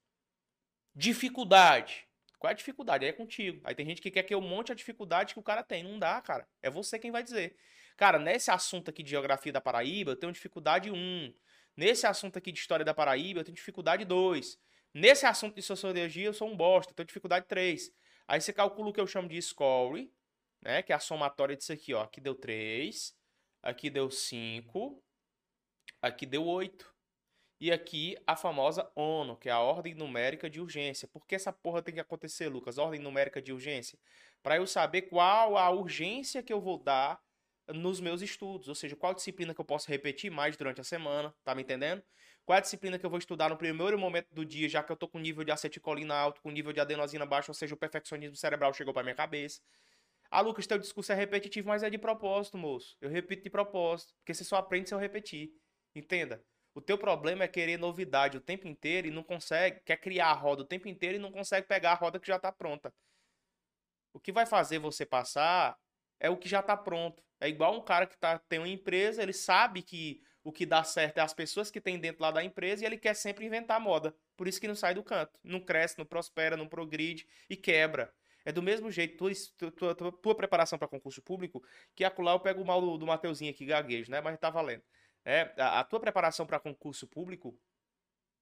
dificuldade. 0.96 2.09
Qual 2.40 2.50
é 2.50 2.54
a 2.54 2.56
dificuldade? 2.56 3.04
Aí 3.04 3.12
é 3.12 3.14
contigo. 3.14 3.62
Aí 3.66 3.76
tem 3.76 3.86
gente 3.86 4.02
que 4.02 4.10
quer 4.10 4.24
que 4.24 4.34
eu 4.34 4.40
monte 4.40 4.72
a 4.72 4.76
dificuldade 4.76 5.34
que 5.34 5.40
o 5.40 5.44
cara 5.44 5.62
tem. 5.62 5.84
Não 5.84 6.00
dá, 6.00 6.20
cara. 6.22 6.48
É 6.64 6.70
você 6.70 6.98
quem 6.98 7.12
vai 7.12 7.22
dizer. 7.22 7.56
Cara, 7.98 8.18
nesse 8.18 8.50
assunto 8.50 8.90
aqui 8.90 9.04
de 9.04 9.10
geografia 9.10 9.52
da 9.52 9.60
Paraíba, 9.60 10.12
eu 10.12 10.16
tenho 10.16 10.32
dificuldade 10.32 10.90
1. 10.90 11.34
Nesse 11.76 12.08
assunto 12.08 12.38
aqui 12.38 12.52
de 12.52 12.60
história 12.60 12.86
da 12.86 12.94
Paraíba, 12.94 13.42
eu 13.42 13.44
tenho 13.44 13.56
dificuldade 13.56 14.06
2. 14.06 14.58
Nesse 14.94 15.26
assunto 15.26 15.56
de 15.56 15.62
sociologia, 15.62 16.28
eu 16.28 16.34
sou 16.34 16.50
um 16.50 16.56
bosta, 16.56 16.92
eu 16.92 16.96
tenho 16.96 17.08
dificuldade 17.08 17.46
3. 17.46 17.92
Aí 18.26 18.40
você 18.40 18.54
calcula 18.54 18.90
o 18.90 18.94
que 18.94 19.02
eu 19.02 19.08
chamo 19.08 19.28
de 19.28 19.42
score, 19.42 20.10
né? 20.62 20.82
Que 20.82 20.94
é 20.94 20.96
a 20.96 21.00
somatória 21.00 21.58
disso 21.58 21.74
aqui, 21.74 21.94
ó. 21.94 22.04
Aqui 22.04 22.22
deu 22.22 22.36
3, 22.36 23.14
aqui 23.62 23.90
deu 23.90 24.10
5, 24.10 25.04
aqui 26.02 26.26
deu 26.26 26.46
8. 26.46 26.99
E 27.60 27.72
aqui 27.72 28.16
a 28.26 28.36
famosa 28.38 28.90
ONU, 28.96 29.36
que 29.36 29.50
é 29.50 29.52
a 29.52 29.60
ordem 29.60 29.94
numérica 29.94 30.50
de 30.50 30.62
urgência. 30.62 31.08
Por 31.08 31.26
que 31.26 31.36
essa 31.36 31.52
porra 31.52 31.82
tem 31.82 31.94
que 31.94 32.00
acontecer, 32.00 32.48
Lucas? 32.48 32.78
Ordem 32.78 33.02
numérica 33.02 33.42
de 33.42 33.52
urgência? 33.52 34.00
Para 34.42 34.56
eu 34.56 34.66
saber 34.66 35.04
qual 35.04 35.58
a 35.58 35.70
urgência 35.70 36.42
que 36.42 36.54
eu 36.54 36.62
vou 36.62 36.78
dar 36.78 37.22
nos 37.68 38.00
meus 38.00 38.22
estudos, 38.22 38.68
ou 38.70 38.76
seja, 38.76 38.96
qual 38.96 39.14
disciplina 39.14 39.54
que 39.54 39.60
eu 39.62 39.66
posso 39.66 39.90
repetir 39.90 40.32
mais 40.32 40.56
durante 40.56 40.82
a 40.82 40.84
semana, 40.84 41.36
tá 41.44 41.54
me 41.54 41.62
entendendo? 41.62 42.02
Qual 42.46 42.56
é 42.56 42.60
a 42.60 42.62
disciplina 42.62 42.98
que 42.98 43.06
eu 43.06 43.10
vou 43.10 43.20
estudar 43.20 43.50
no 43.50 43.58
primeiro 43.58 44.00
momento 44.00 44.28
do 44.32 44.44
dia, 44.44 44.68
já 44.68 44.82
que 44.82 44.92
eu 44.92 44.96
tô 44.96 45.08
com 45.08 45.20
nível 45.20 45.44
de 45.44 45.52
acetilcolina 45.52 46.16
alto, 46.16 46.42
com 46.42 46.50
nível 46.50 46.74
de 46.74 46.80
adenosina 46.80 47.26
baixo, 47.26 47.52
ou 47.52 47.54
seja, 47.54 47.76
o 47.76 47.78
perfeccionismo 47.78 48.36
cerebral 48.36 48.74
chegou 48.74 48.94
para 48.94 49.04
minha 49.04 49.16
cabeça. 49.16 49.62
Ah, 50.32 50.42
Lucas, 50.42 50.66
teu 50.66 50.80
discurso 50.80 51.12
é 51.12 51.16
repetitivo, 51.16 51.68
mas 51.68 51.84
é 51.84 51.90
de 51.90 51.98
propósito, 51.98 52.58
moço. 52.58 52.98
Eu 53.02 53.10
repito 53.10 53.44
de 53.44 53.50
propósito, 53.50 54.14
porque 54.18 54.34
você 54.34 54.44
só 54.44 54.56
aprende 54.56 54.88
se 54.88 54.96
eu 54.96 55.00
repetir. 55.00 55.52
Entenda? 55.94 56.44
O 56.74 56.82
teu 56.82 56.98
problema 56.98 57.44
é 57.44 57.48
querer 57.48 57.78
novidade 57.78 58.38
o 58.38 58.42
tempo 58.42 58.68
inteiro 58.68 59.08
e 59.08 59.12
não 59.12 59.24
consegue, 59.24 59.82
quer 59.82 59.98
criar 59.98 60.28
a 60.28 60.34
roda 60.34 60.62
o 60.62 60.66
tempo 60.66 60.88
inteiro 60.88 61.16
e 61.16 61.20
não 61.20 61.32
consegue 61.32 61.68
pegar 61.68 61.92
a 61.92 61.96
roda 61.96 62.20
que 62.20 62.28
já 62.28 62.36
está 62.36 62.52
pronta. 62.52 62.94
O 64.14 64.20
que 64.20 64.32
vai 64.32 64.46
fazer 64.46 64.80
você 64.80 65.06
passar 65.06 65.78
é 66.20 66.30
o 66.30 66.38
que 66.38 66.48
já 66.48 66.60
está 66.60 66.76
pronto. 66.78 67.24
É 67.40 67.48
igual 67.48 67.76
um 67.76 67.82
cara 67.82 68.06
que 68.06 68.18
tá, 68.18 68.38
tem 68.38 68.60
uma 68.60 68.68
empresa, 68.68 69.24
ele 69.24 69.34
sabe 69.34 69.82
que 69.82 70.22
o 70.44 70.52
que 70.52 70.66
dá 70.66 70.84
certo 70.84 71.18
é 71.18 71.22
as 71.22 71.34
pessoas 71.34 71.70
que 71.70 71.82
tem 71.82 72.00
dentro 72.00 72.22
lá 72.22 72.32
da 72.32 72.44
empresa 72.44 72.84
e 72.84 72.86
ele 72.86 72.98
quer 72.98 73.14
sempre 73.14 73.46
inventar 73.46 73.80
moda. 73.80 74.16
Por 74.36 74.48
isso 74.48 74.60
que 74.60 74.68
não 74.68 74.76
sai 74.76 74.94
do 74.94 75.04
canto. 75.04 75.38
Não 75.44 75.60
cresce, 75.60 75.98
não 75.98 76.06
prospera, 76.06 76.56
não 76.56 76.68
progride 76.68 77.28
e 77.50 77.56
quebra. 77.56 78.14
É 78.46 78.52
do 78.52 78.64
mesmo 78.64 78.90
jeito, 78.90 79.18
tua, 79.18 79.32
tua, 79.72 79.96
tua, 79.96 80.12
tua 80.12 80.36
preparação 80.36 80.80
para 80.80 80.88
concurso 80.88 81.22
público, 81.22 81.64
que 81.94 82.04
acolá 82.04 82.32
eu 82.32 82.40
pego 82.40 82.62
o 82.62 82.66
mal 82.66 82.82
do, 82.82 82.98
do 82.98 83.06
Mateuzinho 83.06 83.52
aqui, 83.52 83.66
gaguejo, 83.66 84.10
né? 84.10 84.22
Mas 84.22 84.40
tá 84.40 84.50
valendo. 84.50 84.82
É, 85.30 85.54
a, 85.58 85.82
a 85.82 85.84
tua 85.84 86.00
preparação 86.00 86.44
para 86.44 86.60
concurso 86.60 87.06
público 87.06 87.56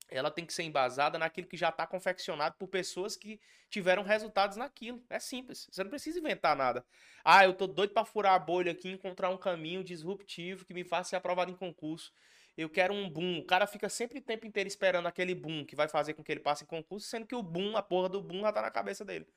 ela 0.10 0.32
tem 0.32 0.46
que 0.46 0.54
ser 0.54 0.64
embasada 0.64 1.20
naquilo 1.20 1.46
que 1.46 1.58
já 1.58 1.68
está 1.68 1.86
confeccionado 1.86 2.56
por 2.58 2.70
pessoas 2.70 3.18
que 3.18 3.42
tiveram 3.70 4.04
resultados 4.04 4.56
naquilo. 4.56 5.04
É 5.10 5.20
simples. 5.20 5.68
Você 5.70 5.84
não 5.84 5.90
precisa 5.90 6.18
inventar 6.18 6.56
nada. 6.56 6.86
Ah, 7.26 7.44
eu 7.44 7.54
tô 7.54 7.68
doido 7.68 7.94
para 7.94 8.06
furar 8.06 8.36
a 8.36 8.40
bolha 8.40 8.72
aqui, 8.72 8.88
encontrar 8.90 9.30
um 9.30 9.38
caminho 9.38 9.84
disruptivo 9.84 10.64
que 10.64 10.74
me 10.74 10.86
faça 10.86 11.10
ser 11.10 11.16
aprovado 11.18 11.52
em 11.52 11.56
concurso. 11.56 12.14
Eu 12.56 12.70
quero 12.70 12.94
um 12.94 13.10
boom. 13.10 13.40
O 13.40 13.46
cara 13.46 13.68
fica 13.68 13.90
sempre 13.90 14.20
o 14.20 14.22
tempo 14.22 14.48
inteiro 14.48 14.70
esperando 14.70 15.08
aquele 15.08 15.36
boom 15.36 15.66
que 15.66 15.76
vai 15.76 15.90
fazer 15.90 16.14
com 16.14 16.24
que 16.24 16.32
ele 16.32 16.40
passe 16.40 16.64
em 16.64 16.68
concurso, 16.68 17.06
sendo 17.06 17.28
que 17.28 17.36
o 17.36 17.44
boom, 17.44 17.76
a 17.76 17.84
porra 17.84 18.08
do 18.08 18.22
boom 18.22 18.42
já 18.42 18.54
tá 18.54 18.62
na 18.62 18.72
cabeça 18.72 19.04
dele. 19.04 19.28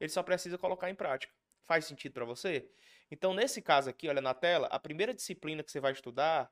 Ele 0.00 0.10
só 0.10 0.24
precisa 0.24 0.58
colocar 0.58 0.90
em 0.90 0.96
prática. 0.96 1.32
Faz 1.64 1.84
sentido 1.84 2.14
para 2.14 2.24
você? 2.24 2.68
Então, 3.08 3.32
nesse 3.32 3.62
caso 3.62 3.88
aqui, 3.88 4.08
olha 4.08 4.20
na 4.20 4.34
tela, 4.34 4.66
a 4.66 4.80
primeira 4.80 5.14
disciplina 5.14 5.62
que 5.62 5.70
você 5.70 5.78
vai 5.78 5.92
estudar 5.92 6.50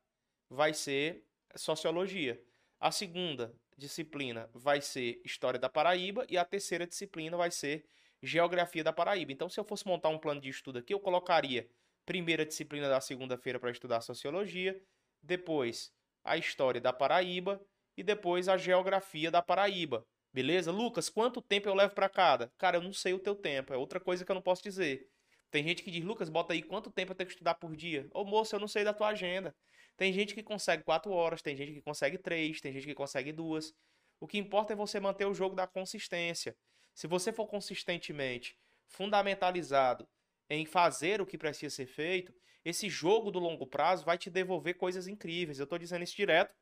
vai 0.48 0.72
ser 0.74 1.24
sociologia. 1.54 2.40
A 2.78 2.90
segunda 2.90 3.54
disciplina 3.76 4.48
vai 4.52 4.80
ser 4.80 5.20
História 5.24 5.58
da 5.58 5.68
Paraíba 5.68 6.26
e 6.28 6.36
a 6.36 6.44
terceira 6.44 6.86
disciplina 6.86 7.36
vai 7.36 7.50
ser 7.50 7.84
Geografia 8.22 8.82
da 8.82 8.92
Paraíba. 8.92 9.32
Então, 9.32 9.48
se 9.48 9.60
eu 9.60 9.64
fosse 9.64 9.86
montar 9.86 10.08
um 10.08 10.18
plano 10.18 10.40
de 10.40 10.48
estudo 10.48 10.78
aqui, 10.78 10.92
eu 10.94 11.00
colocaria 11.00 11.68
primeira 12.04 12.46
disciplina 12.46 12.88
da 12.88 13.00
segunda-feira 13.00 13.58
para 13.58 13.70
estudar 13.70 14.00
Sociologia, 14.00 14.80
depois 15.22 15.92
a 16.24 16.36
História 16.36 16.80
da 16.80 16.92
Paraíba 16.92 17.60
e 17.96 18.02
depois 18.02 18.48
a 18.48 18.56
Geografia 18.56 19.30
da 19.30 19.42
Paraíba. 19.42 20.06
Beleza? 20.32 20.70
Lucas, 20.70 21.08
quanto 21.08 21.40
tempo 21.40 21.68
eu 21.68 21.74
levo 21.74 21.94
para 21.94 22.08
cada? 22.08 22.52
Cara, 22.58 22.76
eu 22.76 22.82
não 22.82 22.92
sei 22.92 23.14
o 23.14 23.18
teu 23.18 23.34
tempo, 23.34 23.72
é 23.72 23.76
outra 23.76 23.98
coisa 23.98 24.24
que 24.24 24.30
eu 24.30 24.34
não 24.34 24.42
posso 24.42 24.62
dizer. 24.62 25.08
Tem 25.50 25.62
gente 25.62 25.82
que 25.82 25.90
diz, 25.90 26.04
Lucas, 26.04 26.28
bota 26.28 26.52
aí 26.52 26.62
quanto 26.62 26.90
tempo 26.90 27.12
eu 27.12 27.16
tenho 27.16 27.26
que 27.26 27.34
estudar 27.34 27.54
por 27.54 27.74
dia. 27.74 28.06
Ô 28.12 28.24
moço, 28.24 28.54
eu 28.54 28.60
não 28.60 28.68
sei 28.68 28.84
da 28.84 28.92
tua 28.92 29.08
agenda. 29.08 29.54
Tem 29.96 30.12
gente 30.12 30.34
que 30.34 30.42
consegue 30.42 30.82
quatro 30.84 31.10
horas, 31.12 31.40
tem 31.42 31.56
gente 31.56 31.72
que 31.72 31.80
consegue 31.80 32.18
três, 32.18 32.60
tem 32.60 32.72
gente 32.72 32.86
que 32.86 32.94
consegue 32.94 33.32
duas. 33.32 33.74
O 34.20 34.26
que 34.26 34.38
importa 34.38 34.72
é 34.72 34.76
você 34.76 35.00
manter 35.00 35.26
o 35.26 35.34
jogo 35.34 35.54
da 35.54 35.66
consistência. 35.66 36.56
Se 36.94 37.06
você 37.06 37.32
for 37.32 37.46
consistentemente 37.46 38.56
fundamentalizado 38.88 40.08
em 40.48 40.64
fazer 40.64 41.20
o 41.20 41.26
que 41.26 41.36
precisa 41.36 41.74
ser 41.74 41.86
feito, 41.86 42.32
esse 42.64 42.88
jogo 42.88 43.30
do 43.30 43.38
longo 43.38 43.66
prazo 43.66 44.04
vai 44.04 44.18
te 44.18 44.28
devolver 44.28 44.74
coisas 44.74 45.06
incríveis. 45.06 45.58
Eu 45.58 45.64
estou 45.64 45.78
dizendo 45.78 46.02
isso 46.02 46.16
direto, 46.16 46.54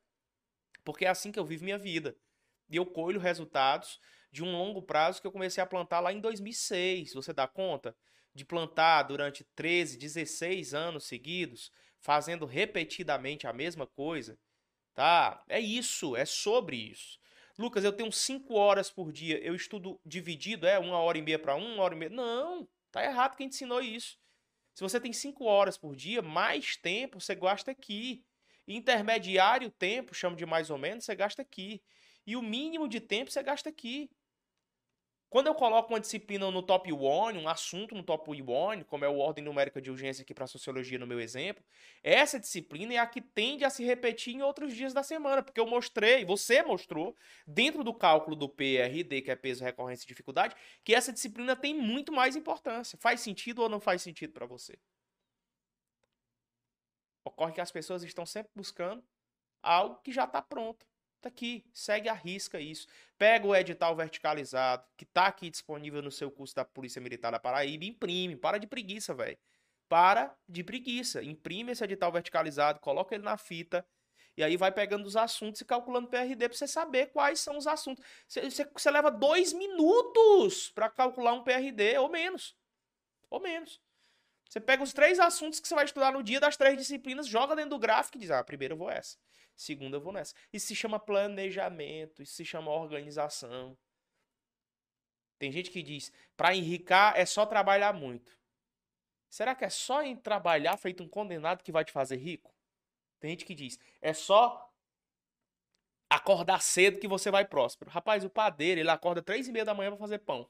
porque 0.85 1.05
é 1.05 1.09
assim 1.09 1.33
que 1.33 1.39
eu 1.39 1.45
vivo 1.45 1.65
minha 1.65 1.79
vida. 1.79 2.17
E 2.69 2.77
eu 2.77 2.87
colho 2.87 3.21
resultados 3.21 3.99
de 4.31 4.43
um 4.43 4.51
longo 4.51 4.83
prazo 4.83 5.21
que 5.21 5.27
eu 5.27 5.33
comecei 5.33 5.63
a 5.63 5.67
plantar 5.67 6.01
lá 6.01 6.13
em 6.13 6.21
2006. 6.21 7.15
Você 7.15 7.33
dá 7.33 7.47
conta? 7.47 7.97
De 8.35 8.45
plantar 8.45 9.05
durante 9.05 9.45
13, 9.55 9.97
16 9.97 10.75
anos 10.75 11.05
seguidos, 11.05 11.71
fazendo 12.05 12.45
repetidamente 12.45 13.47
a 13.47 13.53
mesma 13.53 13.87
coisa, 13.87 14.39
tá? 14.93 15.43
É 15.49 15.59
isso, 15.59 16.15
é 16.15 16.27
sobre 16.27 16.77
isso. 16.77 17.19
Lucas, 17.59 17.83
eu 17.83 17.93
tenho 17.93 18.13
cinco 18.13 18.55
horas 18.55 18.91
por 18.91 19.11
dia, 19.11 19.39
eu 19.39 19.55
estudo 19.55 19.99
dividido, 20.05 20.67
é 20.67 20.79
uma 20.79 20.99
hora 20.99 21.17
e 21.17 21.23
meia 21.23 21.39
para 21.39 21.57
um, 21.57 21.75
uma 21.75 21.83
hora 21.83 21.95
e 21.95 21.99
meia. 21.99 22.11
Não, 22.11 22.69
tá 22.93 23.03
errado 23.03 23.37
quem 23.37 23.49
te 23.49 23.55
ensinou 23.55 23.81
isso. 23.81 24.19
Se 24.75 24.83
você 24.83 25.01
tem 25.01 25.15
cinco 25.15 25.45
horas 25.45 25.79
por 25.79 25.97
dia, 25.97 26.21
mais 26.21 26.77
tempo 26.77 27.19
você 27.19 27.35
gasta 27.35 27.71
aqui. 27.71 28.23
Intermediário 28.69 29.71
tempo, 29.71 30.15
chamo 30.15 30.37
de 30.37 30.45
mais 30.45 30.69
ou 30.69 30.77
menos, 30.77 31.07
você 31.07 31.15
gasta 31.15 31.41
aqui. 31.41 31.83
E 32.27 32.37
o 32.37 32.43
mínimo 32.43 32.87
de 32.87 33.01
tempo 33.01 33.31
você 33.31 33.43
gasta 33.43 33.71
aqui. 33.71 34.11
Quando 35.35 35.49
eu 35.49 35.55
coloco 35.57 35.93
uma 35.93 35.99
disciplina 35.99 36.49
no 36.49 36.63
top 36.63 36.93
1, 36.93 36.97
um 37.41 37.49
assunto 37.49 37.93
no 37.93 38.05
top 38.05 38.31
1, 38.31 38.85
como 38.85 39.05
é 39.05 39.09
o 39.09 39.19
ordem 39.19 39.43
numérica 39.43 39.83
de 39.83 39.91
urgência 39.91 40.23
aqui 40.23 40.33
para 40.33 40.47
sociologia 40.47 40.97
no 40.97 41.09
meu 41.09 41.19
exemplo, 41.19 41.61
essa 42.05 42.39
disciplina 42.39 42.95
é 42.95 42.99
a 42.99 43.07
que 43.09 43.21
tende 43.21 43.65
a 43.65 43.69
se 43.69 43.85
repetir 43.85 44.33
em 44.33 44.43
outros 44.43 44.73
dias 44.73 44.95
da 44.95 45.03
semana, 45.03 45.43
porque 45.43 45.59
eu 45.59 45.67
mostrei, 45.67 46.25
você 46.25 46.63
mostrou, 46.63 47.17
dentro 47.45 47.83
do 47.83 47.93
cálculo 47.93 48.37
do 48.37 48.49
PRD, 48.49 49.23
que 49.23 49.31
é 49.33 49.35
peso, 49.35 49.65
recorrência 49.65 50.05
e 50.05 50.07
dificuldade, 50.07 50.55
que 50.85 50.95
essa 50.95 51.13
disciplina 51.13 51.57
tem 51.57 51.75
muito 51.75 52.13
mais 52.13 52.37
importância. 52.37 52.97
Faz 52.97 53.21
sentido 53.21 53.61
ou 53.61 53.69
não 53.69 53.81
faz 53.81 54.03
sentido 54.03 54.33
para 54.33 54.47
você? 54.47 54.79
Ocorre 57.25 57.55
que 57.55 57.61
as 57.61 57.73
pessoas 57.73 58.05
estão 58.05 58.25
sempre 58.25 58.53
buscando 58.55 59.03
algo 59.61 59.97
que 59.97 60.13
já 60.13 60.27
está 60.27 60.41
pronto. 60.41 60.87
Tá 61.25 61.29
aqui, 61.29 61.65
segue 61.73 62.07
a 62.07 62.13
risca 62.13 62.61
isso. 62.61 62.87
Pega 63.17 63.47
o 63.47 63.57
edital 63.57 63.97
verticalizado, 63.97 64.85
que 64.95 65.07
tá 65.07 65.27
aqui 65.27 65.49
disponível 65.49 66.03
no 66.03 66.11
seu 66.11 66.31
curso 66.31 66.55
da 66.55 66.67
Polícia 66.67 67.01
Militar 67.01 67.33
da 67.33 67.41
Paraíba, 67.41 67.87
imprime. 67.87 68.37
Para 68.37 68.59
de 68.59 68.67
preguiça, 68.67 69.15
velho. 69.15 69.39
Para 69.89 70.37
de 70.47 70.63
preguiça. 70.63 71.23
Imprime 71.23 71.73
esse 71.73 71.83
edital 71.83 72.13
verticalizado, 72.13 72.79
coloca 72.79 73.15
ele 73.15 73.25
na 73.25 73.39
fita. 73.39 73.87
E 74.37 74.45
aí 74.45 74.59
vai 74.59 74.71
pegando 74.71 75.07
os 75.07 75.17
assuntos 75.17 75.63
e 75.63 75.65
calculando 75.65 76.09
PRD 76.09 76.47
para 76.47 76.59
você 76.59 76.67
saber 76.67 77.07
quais 77.07 77.41
são 77.41 77.57
os 77.57 77.67
assuntos. 77.67 78.05
Você, 78.29 78.43
você, 78.43 78.71
você 78.71 78.91
leva 78.91 79.11
dois 79.11 79.55
minutos 79.55 80.71
para 80.73 80.91
calcular 80.91 81.33
um 81.33 81.43
PRD, 81.43 81.97
ou 81.97 82.11
menos. 82.11 82.55
Ou 83.31 83.41
menos. 83.41 83.81
Você 84.47 84.61
pega 84.61 84.83
os 84.83 84.93
três 84.93 85.19
assuntos 85.19 85.59
que 85.59 85.67
você 85.67 85.75
vai 85.75 85.87
estudar 85.87 86.13
no 86.13 86.23
dia 86.23 86.39
das 86.39 86.55
três 86.55 86.77
disciplinas, 86.77 87.27
joga 87.27 87.57
dentro 87.57 87.71
do 87.71 87.79
gráfico 87.79 88.19
e 88.19 88.21
diz: 88.21 88.31
ah, 88.31 88.45
primeiro 88.45 88.75
eu 88.75 88.79
vou 88.79 88.91
essa. 88.91 89.17
Segunda, 89.57 89.97
eu 89.97 90.01
vou 90.01 90.13
nessa. 90.13 90.35
Isso 90.53 90.67
se 90.67 90.77
chama 90.77 90.99
planejamento, 90.99 92.23
isso 92.23 92.35
se 92.35 92.45
chama 92.45 92.71
organização. 92.71 93.77
Tem 95.39 95.53
gente 95.53 95.71
que 95.71 95.83
diz, 95.83 96.13
para 96.37 96.55
enricar 96.55 97.15
é 97.17 97.27
só 97.27 97.45
trabalhar 97.45 97.93
muito. 97.93 98.39
Será 99.29 99.55
que 99.55 99.65
é 99.65 99.71
só 99.71 100.03
em 100.03 100.17
trabalhar 100.17 100.77
feito 100.77 101.03
um 101.03 101.09
condenado 101.09 101.63
que 101.63 101.73
vai 101.73 101.85
te 101.85 101.93
fazer 101.93 102.17
rico? 102.17 102.55
Tem 103.21 103.31
gente 103.31 103.45
que 103.45 103.55
diz, 103.55 103.79
é 104.01 104.13
só 104.13 104.73
acordar 106.09 106.63
cedo 106.63 107.01
que 107.01 107.09
você 107.09 107.31
vai 107.31 107.45
próspero. 107.45 107.91
Rapaz, 107.91 108.25
o 108.25 108.31
padeiro, 108.31 108.81
ele 108.81 108.91
acorda 108.91 109.23
três 109.23 109.49
e 109.49 109.53
meia 109.53 109.65
da 109.65 109.75
manhã 109.75 109.91
para 109.91 109.99
fazer 109.99 110.19
pão. 110.19 110.49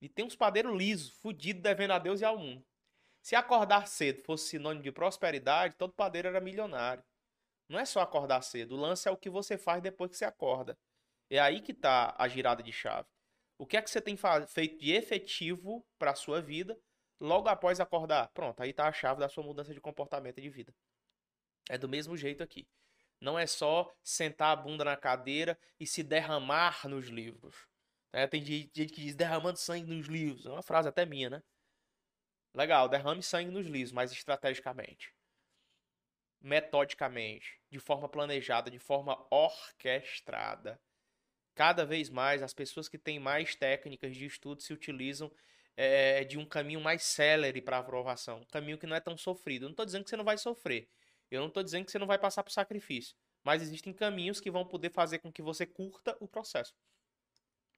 E 0.00 0.08
tem 0.08 0.24
uns 0.24 0.36
padeiros 0.36 0.76
lisos, 0.76 1.10
fudidos, 1.18 1.62
devendo 1.62 1.92
a 1.92 1.98
Deus 1.98 2.20
e 2.20 2.24
ao 2.24 2.38
mundo. 2.38 2.64
Se 3.22 3.34
acordar 3.34 3.88
cedo 3.88 4.22
fosse 4.22 4.48
sinônimo 4.48 4.82
de 4.82 4.92
prosperidade, 4.92 5.76
todo 5.76 5.92
padeiro 5.92 6.28
era 6.28 6.40
milionário. 6.40 7.02
Não 7.68 7.78
é 7.78 7.84
só 7.84 8.00
acordar 8.00 8.42
cedo. 8.42 8.74
O 8.74 8.78
lance 8.78 9.08
é 9.08 9.10
o 9.10 9.16
que 9.16 9.30
você 9.30 9.56
faz 9.56 9.82
depois 9.82 10.10
que 10.10 10.16
você 10.16 10.24
acorda. 10.24 10.78
É 11.30 11.38
aí 11.38 11.60
que 11.60 11.72
está 11.72 12.14
a 12.18 12.28
girada 12.28 12.62
de 12.62 12.72
chave. 12.72 13.08
O 13.56 13.66
que 13.66 13.76
é 13.76 13.82
que 13.82 13.90
você 13.90 14.00
tem 14.00 14.16
feito 14.48 14.78
de 14.78 14.92
efetivo 14.92 15.86
para 15.98 16.10
a 16.10 16.14
sua 16.14 16.40
vida 16.40 16.78
logo 17.20 17.48
após 17.48 17.80
acordar? 17.80 18.28
Pronto, 18.34 18.62
aí 18.62 18.70
está 18.70 18.88
a 18.88 18.92
chave 18.92 19.20
da 19.20 19.28
sua 19.28 19.44
mudança 19.44 19.72
de 19.72 19.80
comportamento 19.80 20.38
e 20.38 20.42
de 20.42 20.50
vida. 20.50 20.74
É 21.70 21.78
do 21.78 21.88
mesmo 21.88 22.16
jeito 22.16 22.42
aqui. 22.42 22.68
Não 23.20 23.38
é 23.38 23.46
só 23.46 23.94
sentar 24.02 24.50
a 24.50 24.56
bunda 24.56 24.84
na 24.84 24.96
cadeira 24.96 25.58
e 25.80 25.86
se 25.86 26.02
derramar 26.02 26.86
nos 26.86 27.06
livros. 27.06 27.56
É, 28.12 28.26
tem 28.26 28.44
gente 28.44 28.86
que 28.92 29.00
diz 29.00 29.14
derramando 29.14 29.58
sangue 29.58 29.88
nos 29.88 30.06
livros. 30.06 30.44
É 30.46 30.50
uma 30.50 30.62
frase 30.62 30.88
até 30.88 31.06
minha, 31.06 31.30
né? 31.30 31.42
Legal, 32.52 32.88
derrame 32.88 33.22
sangue 33.22 33.50
nos 33.50 33.66
livros, 33.66 33.92
mas 33.92 34.12
estrategicamente 34.12 35.12
metodicamente, 36.44 37.58
de 37.70 37.78
forma 37.78 38.06
planejada, 38.06 38.70
de 38.70 38.78
forma 38.78 39.26
orquestrada. 39.30 40.78
Cada 41.54 41.86
vez 41.86 42.10
mais, 42.10 42.42
as 42.42 42.52
pessoas 42.52 42.86
que 42.86 42.98
têm 42.98 43.18
mais 43.18 43.54
técnicas 43.54 44.14
de 44.14 44.26
estudo 44.26 44.60
se 44.60 44.72
utilizam 44.72 45.32
é, 45.74 46.22
de 46.22 46.38
um 46.38 46.44
caminho 46.44 46.80
mais 46.80 47.02
célere 47.02 47.62
para 47.62 47.78
aprovação, 47.78 48.40
um 48.40 48.44
caminho 48.44 48.76
que 48.76 48.86
não 48.86 48.94
é 48.94 49.00
tão 49.00 49.16
sofrido. 49.16 49.62
Eu 49.62 49.68
não 49.68 49.72
estou 49.72 49.86
dizendo 49.86 50.04
que 50.04 50.10
você 50.10 50.16
não 50.18 50.24
vai 50.24 50.36
sofrer, 50.36 50.86
eu 51.30 51.40
não 51.40 51.48
estou 51.48 51.62
dizendo 51.62 51.86
que 51.86 51.90
você 51.90 51.98
não 51.98 52.06
vai 52.06 52.18
passar 52.18 52.42
por 52.42 52.52
sacrifício, 52.52 53.16
mas 53.42 53.62
existem 53.62 53.94
caminhos 53.94 54.38
que 54.38 54.50
vão 54.50 54.66
poder 54.66 54.90
fazer 54.90 55.20
com 55.20 55.32
que 55.32 55.40
você 55.40 55.64
curta 55.64 56.14
o 56.20 56.28
processo. 56.28 56.74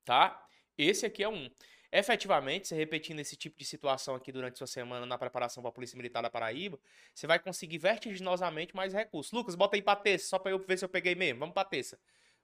Tá? 0.04 0.44
Esse 0.76 1.06
aqui 1.06 1.22
é 1.22 1.28
um 1.28 1.48
efetivamente, 1.92 2.68
você 2.68 2.74
repetindo 2.74 3.20
esse 3.20 3.36
tipo 3.36 3.58
de 3.58 3.64
situação 3.64 4.14
aqui 4.14 4.32
durante 4.32 4.58
sua 4.58 4.66
semana 4.66 5.06
na 5.06 5.16
preparação 5.18 5.62
para 5.62 5.70
a 5.70 5.72
Polícia 5.72 5.96
Militar 5.96 6.22
da 6.22 6.30
Paraíba, 6.30 6.78
você 7.14 7.26
vai 7.26 7.38
conseguir 7.38 7.78
vertiginosamente 7.78 8.74
mais 8.74 8.92
recursos. 8.92 9.32
Lucas, 9.32 9.54
bota 9.54 9.76
aí 9.76 9.82
para 9.82 9.96
terça, 9.96 10.28
só 10.28 10.38
para 10.38 10.52
eu 10.52 10.58
ver 10.58 10.78
se 10.78 10.84
eu 10.84 10.88
peguei 10.88 11.14
mesmo. 11.14 11.40
Vamos 11.40 11.54
para 11.54 11.68
terça. 11.68 11.98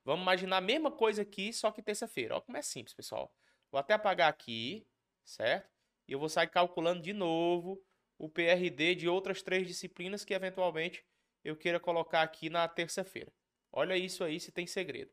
Vamos 0.04 0.22
imaginar 0.22 0.56
a 0.56 0.60
mesma 0.60 0.90
coisa 0.90 1.22
aqui, 1.22 1.52
só 1.52 1.70
que 1.70 1.82
terça-feira. 1.82 2.34
Olha 2.34 2.42
como 2.42 2.56
é 2.56 2.62
simples, 2.62 2.94
pessoal. 2.94 3.32
Vou 3.70 3.78
até 3.78 3.94
apagar 3.94 4.28
aqui, 4.28 4.86
certo? 5.24 5.70
E 6.08 6.12
eu 6.12 6.18
vou 6.18 6.28
sair 6.28 6.48
calculando 6.48 7.02
de 7.02 7.12
novo 7.12 7.82
o 8.18 8.28
PRD 8.28 8.94
de 8.94 9.08
outras 9.08 9.42
três 9.42 9.66
disciplinas 9.66 10.24
que 10.24 10.34
eventualmente 10.34 11.04
eu 11.44 11.56
queira 11.56 11.80
colocar 11.80 12.22
aqui 12.22 12.50
na 12.50 12.66
terça-feira. 12.68 13.32
Olha 13.72 13.96
isso 13.96 14.22
aí 14.22 14.38
se 14.38 14.52
tem 14.52 14.66
segredo. 14.66 15.10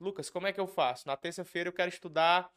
Lucas, 0.00 0.30
como 0.30 0.46
é 0.46 0.52
que 0.52 0.58
eu 0.58 0.66
faço? 0.66 1.06
Na 1.06 1.16
terça-feira 1.16 1.68
eu 1.68 1.72
quero 1.72 1.90
estudar 1.90 2.50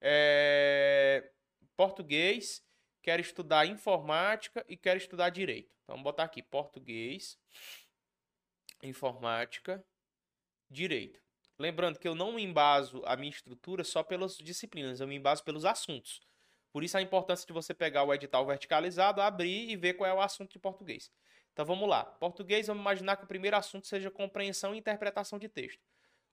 é, 0.00 1.30
português 1.76 2.64
quero 3.02 3.20
estudar 3.20 3.66
informática 3.66 4.64
e 4.68 4.76
quero 4.76 4.98
estudar 4.98 5.30
direito. 5.30 5.74
Então, 5.82 5.94
vamos 5.94 6.04
botar 6.04 6.24
aqui 6.24 6.42
português, 6.42 7.38
informática, 8.82 9.84
direito. 10.68 11.20
Lembrando 11.58 11.98
que 11.98 12.08
eu 12.08 12.14
não 12.14 12.32
me 12.32 12.42
embaso 12.42 13.02
a 13.04 13.16
minha 13.16 13.30
estrutura 13.30 13.84
só 13.84 14.02
pelas 14.02 14.36
disciplinas, 14.36 15.00
eu 15.00 15.06
me 15.06 15.16
embaso 15.16 15.44
pelos 15.44 15.64
assuntos. 15.64 16.20
Por 16.72 16.84
isso 16.84 16.96
a 16.96 17.02
importância 17.02 17.46
de 17.46 17.52
você 17.52 17.74
pegar 17.74 18.04
o 18.04 18.14
edital 18.14 18.46
verticalizado, 18.46 19.20
abrir 19.20 19.68
e 19.70 19.76
ver 19.76 19.94
qual 19.94 20.08
é 20.08 20.14
o 20.14 20.20
assunto 20.20 20.52
de 20.52 20.58
português. 20.58 21.10
Então 21.52 21.64
vamos 21.64 21.88
lá. 21.88 22.04
Português, 22.04 22.68
vamos 22.68 22.80
imaginar 22.80 23.16
que 23.16 23.24
o 23.24 23.26
primeiro 23.26 23.56
assunto 23.56 23.86
seja 23.86 24.10
compreensão 24.10 24.74
e 24.74 24.78
interpretação 24.78 25.38
de 25.38 25.48
texto. 25.48 25.82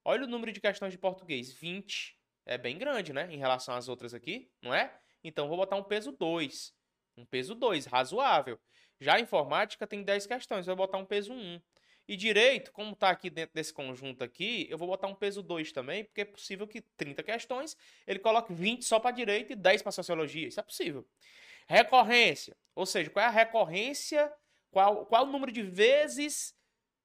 Olha 0.05 0.23
o 0.23 0.27
número 0.27 0.51
de 0.51 0.61
questões 0.61 0.91
de 0.91 0.97
português, 0.97 1.51
20. 1.51 2.16
É 2.47 2.57
bem 2.57 2.77
grande, 2.77 3.11
né? 3.11 3.27
Em 3.29 3.37
relação 3.37 3.75
às 3.75 3.89
outras 3.89 4.13
aqui, 4.13 4.49
não 4.61 4.73
é? 4.73 4.97
Então 5.21 5.49
vou 5.49 5.57
botar 5.57 5.75
um 5.75 5.83
peso 5.83 6.13
2. 6.13 6.73
Um 7.17 7.25
peso 7.25 7.53
2, 7.53 7.85
razoável. 7.85 8.57
Já 9.01 9.15
a 9.15 9.19
informática 9.19 9.85
tem 9.85 10.01
10 10.01 10.25
questões, 10.25 10.65
vou 10.65 10.75
botar 10.75 10.97
um 10.97 11.05
peso 11.05 11.33
1. 11.33 11.61
E 12.07 12.15
direito, 12.15 12.71
como 12.71 12.93
está 12.93 13.09
aqui 13.09 13.29
dentro 13.29 13.53
desse 13.53 13.73
conjunto 13.73 14.23
aqui, 14.23 14.65
eu 14.69 14.77
vou 14.77 14.87
botar 14.87 15.07
um 15.07 15.13
peso 15.13 15.43
2 15.43 15.73
também, 15.73 16.05
porque 16.05 16.21
é 16.21 16.25
possível 16.25 16.65
que 16.65 16.79
30 16.79 17.21
questões, 17.21 17.75
ele 18.07 18.19
coloque 18.19 18.53
20 18.53 18.85
só 18.85 18.97
para 18.97 19.11
direito 19.11 19.51
e 19.51 19.55
10 19.55 19.81
para 19.81 19.91
sociologia. 19.91 20.47
Isso 20.47 20.59
é 20.59 20.63
possível. 20.63 21.05
Recorrência, 21.67 22.55
ou 22.73 22.85
seja, 22.85 23.09
qual 23.09 23.25
é 23.25 23.27
a 23.27 23.31
recorrência, 23.31 24.31
qual, 24.71 25.05
qual 25.05 25.25
o 25.25 25.29
número 25.29 25.51
de 25.51 25.63
vezes, 25.63 26.55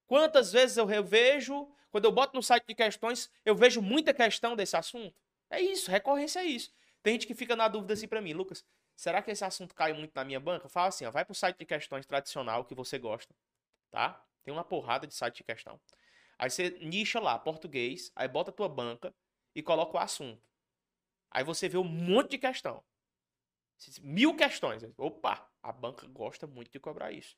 quantas 0.07 0.53
vezes 0.53 0.77
eu 0.77 0.85
revejo, 0.85 1.69
quando 1.91 2.05
eu 2.05 2.13
boto 2.13 2.33
no 2.33 2.41
site 2.41 2.65
de 2.65 2.73
questões, 2.73 3.29
eu 3.43 3.53
vejo 3.53 3.81
muita 3.81 4.13
questão 4.13 4.55
desse 4.55 4.77
assunto. 4.77 5.22
É 5.53 5.61
isso, 5.61 5.91
recorrência 5.91 6.39
é 6.39 6.45
isso. 6.45 6.73
Tem 7.03 7.13
gente 7.13 7.27
que 7.27 7.35
fica 7.35 7.55
na 7.55 7.67
dúvida 7.67 7.93
assim 7.93 8.07
para 8.07 8.19
mim, 8.19 8.33
Lucas, 8.33 8.65
será 8.95 9.21
que 9.21 9.29
esse 9.29 9.45
assunto 9.45 9.75
cai 9.75 9.93
muito 9.93 10.11
na 10.15 10.23
minha 10.23 10.39
banca? 10.39 10.67
Fala 10.67 10.87
assim, 10.87 11.05
ó, 11.05 11.11
vai 11.11 11.23
pro 11.23 11.35
site 11.35 11.59
de 11.59 11.65
questões 11.65 12.07
tradicional 12.07 12.65
que 12.65 12.73
você 12.73 12.97
gosta, 12.97 13.35
tá? 13.91 14.25
Tem 14.43 14.51
uma 14.51 14.63
porrada 14.63 15.05
de 15.05 15.13
site 15.13 15.37
de 15.37 15.43
questão. 15.43 15.79
Aí 16.39 16.49
você 16.49 16.71
nicha 16.81 17.19
lá, 17.19 17.37
português, 17.37 18.11
aí 18.15 18.27
bota 18.27 18.49
a 18.49 18.53
tua 18.53 18.67
banca 18.67 19.13
e 19.53 19.61
coloca 19.61 19.95
o 19.95 19.99
assunto. 19.99 20.41
Aí 21.29 21.43
você 21.43 21.69
vê 21.69 21.77
um 21.77 21.83
monte 21.83 22.31
de 22.31 22.37
questão. 22.39 22.83
Mil 24.01 24.35
questões. 24.35 24.83
Opa, 24.97 25.47
a 25.61 25.71
banca 25.71 26.07
gosta 26.07 26.47
muito 26.47 26.71
de 26.71 26.79
cobrar 26.79 27.11
isso. 27.11 27.37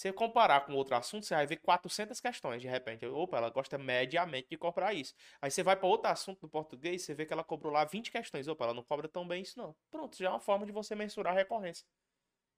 Se 0.00 0.10
comparar 0.14 0.62
com 0.62 0.72
outro 0.72 0.96
assunto, 0.96 1.26
você 1.26 1.34
vai 1.34 1.46
ver 1.46 1.56
400 1.56 2.18
questões 2.22 2.62
de 2.62 2.66
repente. 2.66 3.04
Opa, 3.04 3.36
ela 3.36 3.50
gosta 3.50 3.76
mediamente 3.76 4.48
de 4.48 4.56
cobrar 4.56 4.94
isso. 4.94 5.12
Aí 5.42 5.50
você 5.50 5.62
vai 5.62 5.76
para 5.76 5.86
outro 5.86 6.10
assunto 6.10 6.40
do 6.40 6.48
português, 6.48 7.02
você 7.02 7.12
vê 7.12 7.26
que 7.26 7.34
ela 7.34 7.44
cobrou 7.44 7.70
lá 7.70 7.84
20 7.84 8.10
questões. 8.10 8.48
Opa, 8.48 8.64
ela 8.64 8.72
não 8.72 8.82
cobra 8.82 9.06
tão 9.06 9.28
bem 9.28 9.42
isso 9.42 9.58
não. 9.58 9.76
Pronto, 9.90 10.16
já 10.16 10.28
é 10.28 10.30
uma 10.30 10.40
forma 10.40 10.64
de 10.64 10.72
você 10.72 10.94
mensurar 10.94 11.34
a 11.34 11.36
recorrência. 11.36 11.86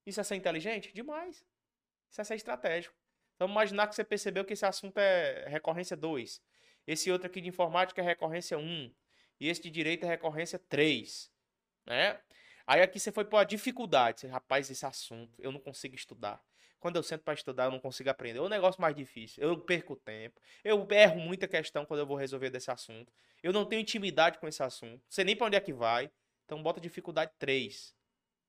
Isso 0.06 0.20
é 0.20 0.22
ser 0.22 0.37
inteligente? 0.37 0.92
Demais. 0.94 1.44
Isso 2.08 2.20
é 2.20 2.22
ser 2.22 2.37
estratégico. 2.37 2.94
Vamos 3.40 3.54
imaginar 3.54 3.88
que 3.88 3.96
você 3.96 4.04
percebeu 4.04 4.44
que 4.44 4.52
esse 4.52 4.64
assunto 4.64 4.99
é 4.99 5.49
recorrência 5.49 5.96
2. 5.96 6.40
Esse 6.87 7.11
outro 7.11 7.26
aqui 7.26 7.40
de 7.40 7.49
informática 7.49 8.00
é 8.00 8.04
recorrência 8.04 8.56
1. 8.56 8.94
E 9.40 9.49
esse 9.49 9.61
de 9.61 9.68
direito 9.68 10.04
é 10.04 10.08
recorrência 10.08 10.61
3. 10.61 11.28
Né? 11.87 12.20
Aí 12.64 12.82
aqui 12.82 13.00
você 13.00 13.11
foi 13.11 13.25
para 13.25 13.40
a 13.40 13.44
dificuldade. 13.44 14.20
Você, 14.20 14.28
Rapaz, 14.28 14.70
esse 14.70 14.87
assunto 14.87 15.42
eu 15.42 15.50
não 15.50 15.58
consigo 15.58 15.96
estudar. 15.96 16.40
Quando 16.82 16.96
eu 16.96 17.02
sento 17.04 17.22
para 17.22 17.32
estudar, 17.32 17.66
eu 17.66 17.70
não 17.70 17.78
consigo 17.78 18.10
aprender. 18.10 18.40
É 18.40 18.42
um 18.42 18.48
negócio 18.48 18.80
mais 18.80 18.92
difícil. 18.92 19.40
Eu 19.40 19.56
perco 19.56 19.94
tempo. 19.94 20.40
Eu 20.64 20.84
erro 20.90 21.20
muita 21.20 21.46
questão 21.46 21.86
quando 21.86 22.00
eu 22.00 22.06
vou 22.06 22.16
resolver 22.16 22.50
desse 22.50 22.72
assunto. 22.72 23.12
Eu 23.40 23.52
não 23.52 23.64
tenho 23.64 23.80
intimidade 23.80 24.40
com 24.40 24.48
esse 24.48 24.60
assunto. 24.64 25.00
Não 25.00 25.00
sei 25.08 25.24
nem 25.24 25.36
para 25.36 25.46
onde 25.46 25.54
é 25.56 25.60
que 25.60 25.72
vai. 25.72 26.10
Então 26.44 26.60
bota 26.60 26.80
dificuldade 26.80 27.30
3. 27.38 27.94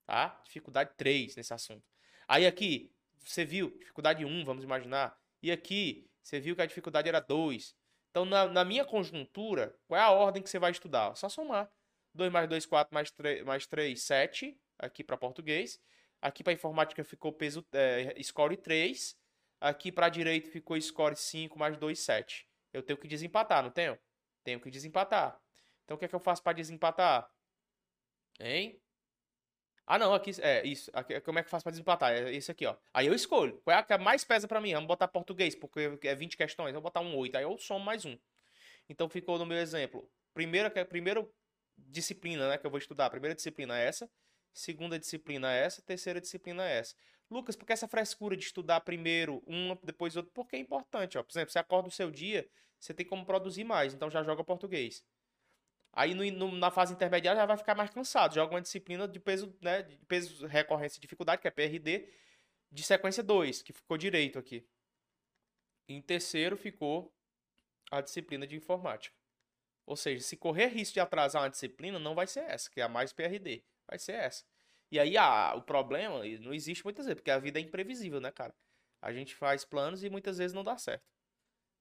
Tá? 0.08 0.42
Dificuldade 0.46 0.96
3 0.98 1.36
nesse 1.36 1.54
assunto. 1.54 1.84
Aí 2.28 2.48
aqui, 2.48 2.92
você 3.24 3.46
viu, 3.46 3.70
dificuldade 3.78 4.26
1, 4.26 4.46
vamos 4.46 4.64
imaginar. 4.64 5.16
E 5.40 5.52
aqui, 5.52 6.10
você 6.24 6.40
viu 6.40 6.56
que 6.56 6.64
a 6.64 6.66
dificuldade 6.66 7.08
era 7.08 7.20
2. 7.20 7.76
Então, 8.10 8.26
na, 8.26 8.48
na, 8.48 8.66
minha 8.66 8.84
conjuntura, 8.84 9.76
qual 9.88 10.02
é 10.02 10.04
a 10.04 10.10
ordem 10.10 10.42
que 10.42 10.50
você 10.50 10.58
vai 10.58 10.72
estudar? 10.72 11.16
Só 11.16 11.30
somar. 11.30 11.72
2 12.16 12.32
mais 12.32 12.50
2, 12.50 12.66
4 12.66 12.92
mais 12.92 13.12
3, 13.12 13.46
mais 13.46 13.68
3 13.68 14.02
7. 14.02 14.60
Aqui 14.80 15.04
para 15.04 15.18
português. 15.18 15.80
Aqui 16.24 16.42
para 16.42 16.54
informática 16.54 17.04
ficou 17.04 17.34
peso 17.34 17.68
é, 17.74 18.16
score 18.24 18.56
3. 18.56 19.20
Aqui 19.60 19.92
para 19.92 20.08
direito 20.08 20.50
ficou 20.50 20.80
score 20.80 21.18
5 21.18 21.60
mais 21.60 21.76
2, 21.76 22.00
7. 22.00 22.48
Eu 22.72 22.82
tenho 22.82 22.98
que 22.98 23.10
desempatar, 23.10 23.62
não 23.62 23.70
tenho? 23.70 24.00
Tenho 24.42 24.58
que 24.58 24.72
desempatar. 24.72 25.38
Então, 25.84 25.96
o 25.96 25.98
que 25.98 26.06
é 26.06 26.08
que 26.08 26.16
eu 26.16 26.22
faço 26.22 26.42
para 26.42 26.54
desempatar? 26.54 27.30
Hein? 28.40 28.82
Ah, 29.86 30.00
não, 30.00 30.14
aqui 30.14 30.32
é 30.40 30.66
isso. 30.66 30.90
Aqui, 30.94 31.20
como 31.20 31.40
é 31.40 31.44
que 31.44 31.50
faz 31.50 31.62
para 31.62 31.72
desempatar? 31.72 32.14
É 32.14 32.32
isso 32.32 32.50
aqui, 32.50 32.66
ó. 32.66 32.78
Aí 32.94 33.06
eu 33.06 33.14
escolho. 33.14 33.60
Qual 33.62 33.76
é 33.76 33.80
a 33.80 33.84
que 33.84 33.98
mais 33.98 34.24
pesa 34.24 34.48
para 34.48 34.62
mim? 34.62 34.74
Vamos 34.74 34.88
botar 34.88 35.10
português, 35.10 35.54
porque 35.56 36.00
é 36.04 36.16
20 36.16 36.38
questões. 36.38 36.72
Vou 36.72 36.82
botar 36.82 37.02
um 37.02 37.18
8. 37.18 37.36
Aí 37.36 37.44
eu 37.44 37.58
somo 37.58 37.84
mais 37.84 38.06
um. 38.06 38.18
Então 38.88 39.10
ficou 39.10 39.38
no 39.38 39.46
meu 39.46 39.58
exemplo. 39.58 40.10
Primeira, 40.34 40.70
primeira 40.86 41.28
disciplina, 41.78 42.48
né, 42.48 42.58
que 42.58 42.66
eu 42.66 42.72
vou 42.72 42.80
estudar. 42.80 43.10
Primeira 43.10 43.36
disciplina 43.36 43.78
é 43.78 43.88
essa. 43.88 44.10
Segunda 44.54 45.00
disciplina 45.00 45.52
é 45.52 45.66
essa. 45.66 45.82
Terceira 45.82 46.22
disciplina 46.22 46.68
é 46.68 46.80
essa. 46.80 46.96
Lucas, 47.30 47.56
por 47.56 47.66
que 47.66 47.74
essa 47.74 47.88
frescura 47.88 48.38
de 48.38 48.44
estudar 48.44 48.82
primeiro 48.82 49.42
uma, 49.48 49.78
depois 49.84 50.16
outra? 50.16 50.32
Porque 50.34 50.56
é 50.56 50.60
importante, 50.60 51.18
ó. 51.18 51.24
Por 51.24 51.32
exemplo, 51.32 51.52
você 51.52 51.60
acorda 51.60 51.88
o 51.88 51.92
seu 51.92 52.12
dia, 52.12 52.48
você 52.80 52.94
tem 52.94 53.06
como 53.06 53.26
produzir 53.26 53.64
mais. 53.64 53.94
Então 53.94 54.10
já 54.10 54.22
joga 54.24 54.44
português. 54.44 55.04
Aí 55.92 56.14
no, 56.14 56.24
no, 56.32 56.52
na 56.58 56.72
fase 56.72 56.94
intermediária 56.94 57.40
já 57.40 57.46
vai 57.46 57.58
ficar 57.58 57.76
mais 57.76 57.90
cansado. 57.90 58.36
Joga 58.36 58.54
uma 58.54 58.62
disciplina 58.62 59.08
de 59.08 59.20
peso, 59.20 59.56
né, 59.62 59.82
de 59.82 59.98
peso 60.06 60.46
recorrência 60.48 60.98
e 60.98 61.02
dificuldade, 61.02 61.42
que 61.42 61.48
é 61.48 61.52
PRD, 61.52 62.10
de 62.72 62.84
sequência 62.84 63.24
2, 63.24 63.62
que 63.62 63.74
ficou 63.74 63.98
direito 63.98 64.38
aqui. 64.38 64.68
Em 65.88 66.02
terceiro 66.02 66.58
ficou 66.58 67.14
a 67.92 68.02
disciplina 68.02 68.48
de 68.48 68.56
informática. 68.56 69.16
Ou 69.86 69.96
seja, 69.96 70.24
se 70.24 70.38
correr 70.38 70.68
risco 70.68 70.94
de 70.94 71.00
atrasar 71.00 71.44
uma 71.44 71.50
disciplina, 71.50 72.00
não 72.00 72.16
vai 72.16 72.26
ser 72.26 72.40
essa, 72.42 72.70
que 72.70 72.80
é 72.80 72.84
a 72.84 72.90
mais 72.90 73.14
PRD. 73.14 73.64
Vai 73.88 74.00
ser 74.00 74.14
essa. 74.14 74.44
E 74.92 75.00
aí 75.00 75.18
ah, 75.18 75.54
o 75.56 75.62
problema 75.62 76.20
não 76.40 76.54
existe 76.54 76.84
muitas 76.84 77.06
vezes, 77.06 77.16
porque 77.16 77.32
a 77.32 77.40
vida 77.40 77.60
é 77.60 77.62
imprevisível, 77.62 78.20
né, 78.22 78.32
cara? 78.32 78.54
A 79.02 79.12
gente 79.12 79.36
faz 79.36 79.66
planos 79.66 80.04
e 80.04 80.10
muitas 80.10 80.38
vezes 80.38 80.54
não 80.54 80.64
dá 80.64 80.78
certo. 80.78 81.04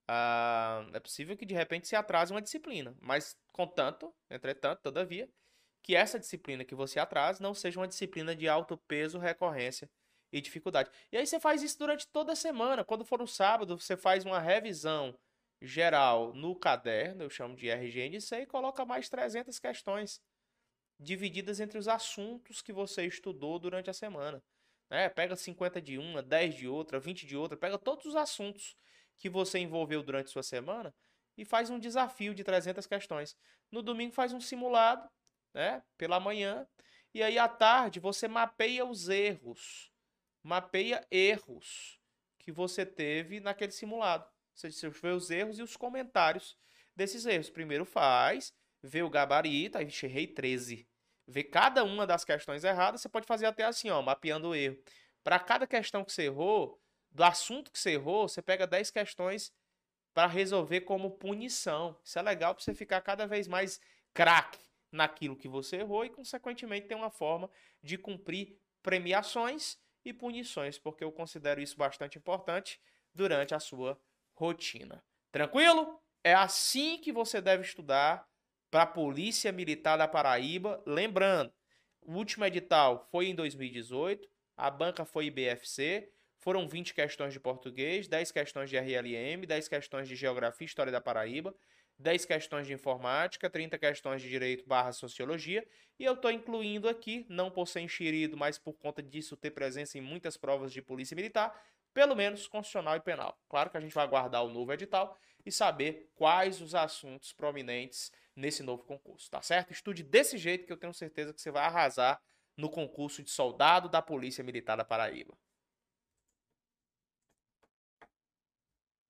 Ah, 0.09 0.87
é 0.93 1.01
possível 1.01 1.37
que 1.37 1.47
de 1.47 1.55
repente 1.55 1.89
se 1.89 1.97
atrase 1.97 2.33
uma 2.33 2.43
disciplina, 2.43 2.95
mas 3.01 3.37
contanto, 3.53 4.13
entretanto, 4.31 4.81
todavia, 4.83 5.29
que 5.83 5.95
essa 5.97 6.19
disciplina 6.19 6.65
que 6.65 6.75
você 6.75 6.99
atrase 7.01 7.43
não 7.43 7.55
seja 7.55 7.81
uma 7.81 7.89
disciplina 7.89 8.35
de 8.35 8.49
alto 8.49 8.77
peso, 8.89 9.19
recorrência 9.19 9.91
e 10.33 10.41
dificuldade. 10.41 10.91
E 11.11 11.17
aí 11.17 11.27
você 11.27 11.39
faz 11.41 11.63
isso 11.63 11.79
durante 11.79 12.07
toda 12.09 12.33
a 12.33 12.37
semana. 12.37 12.85
Quando 12.85 13.05
for 13.05 13.19
no 13.19 13.27
sábado, 13.27 13.79
você 13.79 13.97
faz 13.97 14.25
uma 14.25 14.39
revisão 14.39 15.19
geral 15.61 16.33
no 16.35 16.57
caderno, 16.57 17.23
eu 17.23 17.31
chamo 17.31 17.55
de 17.55 17.69
RGNC, 17.69 18.43
e 18.43 18.47
coloca 18.47 18.85
mais 18.85 19.09
300 19.09 19.59
questões 19.59 20.21
divididas 21.03 21.61
entre 21.61 21.79
os 21.79 21.89
assuntos 21.89 22.63
que 22.63 22.73
você 22.73 23.05
estudou 23.07 23.59
durante 23.59 23.91
a 23.91 23.93
semana. 23.93 24.43
Né? 24.89 25.09
Pega 25.09 25.35
50 25.35 25.81
de 25.81 25.99
uma, 25.99 26.23
10 26.23 26.55
de 26.55 26.69
outra, 26.69 27.01
20 27.01 27.27
de 27.27 27.37
outra, 27.37 27.57
pega 27.57 27.79
todos 27.79 28.07
os 28.07 28.17
assuntos 28.17 28.77
que 29.19 29.29
você 29.29 29.59
envolveu 29.59 30.03
durante 30.03 30.31
sua 30.31 30.43
semana 30.43 30.95
e 31.37 31.45
faz 31.45 31.71
um 31.71 31.79
desafio 31.79 32.35
de 32.35 32.45
300 32.45 32.87
questões. 32.87 33.37
No 33.71 33.83
domingo 33.83 34.13
faz 34.13 34.33
um 34.33 34.41
simulado, 34.41 35.09
né, 35.55 35.83
pela 35.97 36.21
manhã, 36.21 36.67
e 37.15 37.23
aí 37.23 37.39
à 37.39 37.49
tarde 37.49 38.01
você 38.01 38.29
mapeia 38.29 38.85
os 38.85 39.09
erros. 39.09 39.91
Mapeia 40.43 41.07
erros 41.11 41.99
que 42.39 42.51
você 42.51 42.85
teve 42.85 43.41
naquele 43.41 43.73
simulado. 43.73 44.29
Você 44.55 44.91
vê 44.91 45.09
os 45.09 45.31
erros 45.31 45.59
e 45.59 45.63
os 45.63 45.77
comentários 45.77 46.57
desses 46.95 47.25
erros. 47.27 47.49
Primeiro 47.49 47.85
faz, 47.85 48.53
vê 48.83 49.03
o 49.03 49.11
gabarito, 49.11 49.79
aí 49.79 49.87
errei 50.03 50.27
13. 50.27 50.87
Vê 51.27 51.45
cada 51.45 51.85
uma 51.85 52.07
das 52.07 52.25
questões 52.25 52.65
erradas, 52.65 53.01
você 53.01 53.09
pode 53.09 53.27
fazer 53.27 53.47
até 53.47 53.65
assim, 53.65 53.91
ó, 53.91 54.03
mapeando 54.03 54.49
o 54.49 54.55
erro. 54.55 54.79
Para 55.23 55.39
cada 55.39 55.67
questão 55.67 56.05
que 56.05 56.13
você 56.13 56.25
errou, 56.25 56.81
do 57.11 57.23
assunto 57.23 57.71
que 57.71 57.79
você 57.79 57.93
errou, 57.93 58.29
você 58.29 58.43
pega 58.43 58.67
10 58.67 58.91
questões 58.91 59.53
para 60.15 60.27
resolver 60.27 60.83
como 60.83 61.13
punição. 61.13 61.97
Isso 62.05 62.19
é 62.19 62.23
legal 62.23 62.55
para 62.55 62.65
você 62.65 62.75
ficar 62.75 63.01
cada 63.01 63.27
vez 63.27 63.47
mais 63.47 63.81
craque 64.13 64.59
naquilo 64.91 65.37
que 65.37 65.49
você 65.49 65.77
errou 65.77 66.05
e, 66.05 66.11
consequentemente, 66.11 66.87
ter 66.87 66.95
uma 66.95 67.11
forma 67.11 67.51
de 67.83 67.97
cumprir 67.97 68.59
premiações 68.83 69.79
e 70.05 70.13
punições, 70.13 70.79
porque 70.79 71.05
eu 71.05 71.13
considero 71.13 71.61
isso 71.61 71.77
bastante 71.77 72.19
importante 72.19 72.81
durante 73.15 73.55
a 73.55 73.61
sua 73.61 73.99
rotina. 74.35 75.03
Tranquilo? 75.31 76.01
É 76.25 76.35
assim 76.35 76.99
que 76.99 77.13
você 77.13 77.41
deve 77.41 77.63
estudar 77.63 78.29
para 78.73 78.85
a 78.85 78.87
Polícia 78.87 79.53
Militar 79.53 79.99
da 79.99 80.09
Paraíba. 80.09 80.83
Lembrando, 80.87 81.53
o 82.01 82.15
último 82.15 82.43
edital 82.47 83.07
foi 83.11 83.27
em 83.27 83.35
2018, 83.35 84.27
a 84.57 84.71
banca 84.71 85.05
foi 85.05 85.27
IBFC, 85.27 86.11
Foram 86.39 86.67
20 86.67 86.95
questões 86.95 87.35
de 87.35 87.39
português, 87.39 88.09
10 88.09 88.33
questões 88.33 88.71
de 88.71 88.77
RLM, 88.77 89.47
10 89.47 89.69
questões 89.69 90.09
de 90.09 90.17
geografia 90.17 90.65
e 90.65 90.67
história 90.67 90.91
da 90.91 91.01
Paraíba, 91.03 91.55
10 91.99 92.25
questões 92.25 92.67
de 92.67 92.73
informática, 92.73 93.49
30 93.49 93.79
questões 93.79 94.23
de 94.23 94.29
direito 94.29 94.67
barra 94.67 94.91
sociologia, 94.91 95.65
e 96.01 96.05
eu 96.05 96.15
estou 96.15 96.33
incluindo 96.33 96.89
aqui, 96.89 97.27
não 97.29 97.51
por 97.51 97.69
ser 97.69 97.81
enxerido, 97.81 98.39
mas 98.39 98.59
por 98.59 98.73
conta 98.73 99.03
disso 99.03 99.37
ter 99.37 99.51
presença 99.51 99.99
em 99.99 100.01
muitas 100.01 100.37
provas 100.37 100.73
de 100.73 100.81
polícia 100.83 101.15
militar, 101.15 101.55
pelo 101.93 102.17
menos 102.17 102.49
constitucional 102.49 102.97
e 102.97 103.01
penal. 103.01 103.39
Claro 103.49 103.71
que 103.71 103.77
a 103.77 103.81
gente 103.81 103.95
vai 103.95 104.03
aguardar 104.03 104.43
o 104.43 104.49
novo 104.49 104.73
edital 104.73 105.17
e 105.45 105.53
saber 105.53 106.11
quais 106.15 106.61
os 106.61 106.75
assuntos 106.75 107.33
prominentes 107.33 108.11
nesse 108.35 108.63
novo 108.63 108.85
concurso, 108.85 109.31
tá 109.31 109.43
certo? 109.43 109.73
Estude 109.73 110.03
desse 110.03 110.39
jeito 110.39 110.67
que 110.67 110.73
eu 110.73 110.77
tenho 110.77 110.95
certeza 110.95 111.33
que 111.33 111.41
você 111.41 111.51
vai 111.51 111.65
arrasar 111.65 112.23
no 112.57 112.71
concurso 112.71 113.23
de 113.23 113.31
soldado 113.31 113.89
da 113.89 114.03
Polícia 114.03 114.45
Militar 114.45 114.77
da 114.77 114.85
Paraíba. 114.85 115.37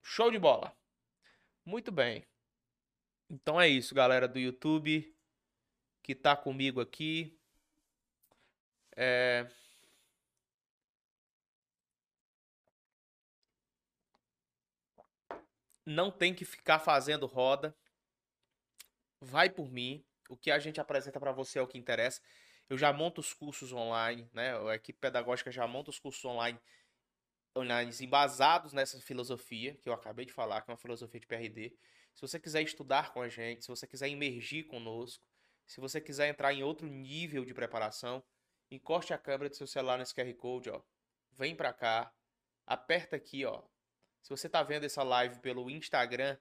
Show 0.02 0.30
de 0.30 0.38
bola. 0.38 0.76
Muito 1.64 1.90
bem. 1.92 2.26
Então 3.30 3.60
é 3.60 3.68
isso, 3.68 3.94
galera 3.94 4.28
do 4.28 4.38
YouTube 4.38 5.12
que 6.02 6.14
tá 6.14 6.36
comigo 6.36 6.80
aqui. 6.80 7.38
É... 8.96 9.48
Não 15.86 16.10
tem 16.10 16.34
que 16.34 16.44
ficar 16.44 16.78
fazendo 16.78 17.26
roda. 17.26 17.76
Vai 19.24 19.48
por 19.48 19.70
mim. 19.70 20.04
O 20.28 20.36
que 20.36 20.50
a 20.50 20.58
gente 20.58 20.80
apresenta 20.80 21.20
para 21.20 21.30
você 21.30 21.58
é 21.58 21.62
o 21.62 21.66
que 21.66 21.78
interessa. 21.78 22.20
Eu 22.68 22.76
já 22.76 22.92
monto 22.92 23.20
os 23.20 23.32
cursos 23.32 23.72
online, 23.72 24.28
né? 24.32 24.58
A 24.68 24.74
equipe 24.74 24.98
pedagógica 24.98 25.50
já 25.50 25.66
monta 25.66 25.90
os 25.90 25.98
cursos 25.98 26.24
online 26.24 26.58
online 27.56 27.92
embasados 28.00 28.72
nessa 28.72 28.98
filosofia 29.00 29.76
que 29.76 29.88
eu 29.88 29.92
acabei 29.92 30.24
de 30.24 30.32
falar, 30.32 30.62
que 30.62 30.70
é 30.70 30.72
uma 30.72 30.78
filosofia 30.78 31.20
de 31.20 31.26
PRD. 31.26 31.76
Se 32.14 32.20
você 32.20 32.40
quiser 32.40 32.62
estudar 32.62 33.12
com 33.12 33.20
a 33.20 33.28
gente, 33.28 33.62
se 33.62 33.68
você 33.68 33.86
quiser 33.86 34.08
emergir 34.08 34.64
conosco, 34.64 35.24
se 35.66 35.80
você 35.80 36.00
quiser 36.00 36.28
entrar 36.28 36.52
em 36.52 36.62
outro 36.62 36.86
nível 36.88 37.44
de 37.44 37.54
preparação, 37.54 38.24
encoste 38.70 39.12
a 39.12 39.18
câmera 39.18 39.50
do 39.50 39.56
seu 39.56 39.66
celular 39.66 39.98
nesse 39.98 40.14
QR 40.14 40.32
Code, 40.34 40.70
ó. 40.70 40.80
Vem 41.30 41.54
para 41.54 41.72
cá, 41.72 42.12
aperta 42.66 43.16
aqui, 43.16 43.44
ó. 43.44 43.62
Se 44.22 44.30
você 44.30 44.48
tá 44.48 44.62
vendo 44.62 44.84
essa 44.84 45.02
live 45.02 45.38
pelo 45.40 45.70
Instagram, 45.70 46.36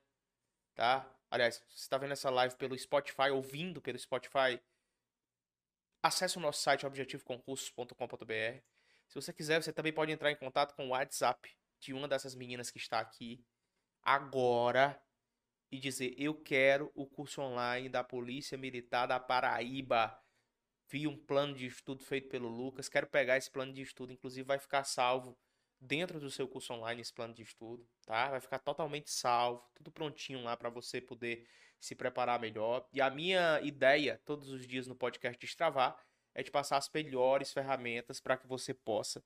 tá? 0.73 1.07
Aliás, 1.31 1.63
você 1.69 1.89
tá 1.89 1.97
vendo 1.97 2.11
essa 2.11 2.29
live 2.29 2.55
pelo 2.57 2.77
Spotify, 2.77 3.29
ouvindo 3.31 3.81
pelo 3.81 3.97
Spotify, 3.97 4.61
acesse 6.03 6.37
o 6.37 6.41
nosso 6.41 6.61
site 6.61 6.85
objetivoconcursos.com.br. 6.85 8.61
Se 9.07 9.15
você 9.15 9.31
quiser, 9.31 9.63
você 9.63 9.71
também 9.71 9.93
pode 9.93 10.11
entrar 10.11 10.29
em 10.29 10.35
contato 10.35 10.75
com 10.75 10.87
o 10.87 10.89
WhatsApp 10.89 11.49
de 11.79 11.93
uma 11.93 12.05
dessas 12.05 12.35
meninas 12.35 12.69
que 12.69 12.77
está 12.77 12.99
aqui 12.99 13.41
agora 14.03 15.01
e 15.71 15.79
dizer: 15.79 16.13
Eu 16.17 16.35
quero 16.35 16.91
o 16.93 17.07
curso 17.07 17.41
online 17.41 17.87
da 17.87 18.03
Polícia 18.03 18.57
Militar 18.57 19.07
da 19.07 19.17
Paraíba. 19.17 20.21
Vi 20.89 21.07
um 21.07 21.17
plano 21.17 21.55
de 21.55 21.65
estudo 21.65 22.03
feito 22.03 22.27
pelo 22.27 22.49
Lucas, 22.49 22.89
quero 22.89 23.07
pegar 23.07 23.37
esse 23.37 23.49
plano 23.49 23.71
de 23.71 23.81
estudo, 23.81 24.11
inclusive 24.11 24.45
vai 24.45 24.59
ficar 24.59 24.83
salvo 24.83 25.37
dentro 25.81 26.19
do 26.19 26.29
seu 26.29 26.47
curso 26.47 26.73
online 26.73 27.01
esse 27.01 27.11
plano 27.11 27.33
de 27.33 27.41
estudo, 27.41 27.85
tá? 28.05 28.29
Vai 28.29 28.39
ficar 28.39 28.59
totalmente 28.59 29.09
salvo, 29.09 29.67
tudo 29.73 29.91
prontinho 29.91 30.43
lá 30.43 30.55
para 30.55 30.69
você 30.69 31.01
poder 31.01 31.47
se 31.79 31.95
preparar 31.95 32.39
melhor. 32.39 32.87
E 32.93 33.01
a 33.01 33.09
minha 33.09 33.59
ideia 33.61 34.21
todos 34.23 34.49
os 34.49 34.67
dias 34.67 34.85
no 34.85 34.95
podcast 34.95 35.39
Destravar 35.39 35.97
é 36.35 36.43
te 36.43 36.51
passar 36.51 36.77
as 36.77 36.87
melhores 36.93 37.51
ferramentas 37.51 38.19
para 38.19 38.37
que 38.37 38.47
você 38.47 38.73
possa 38.73 39.23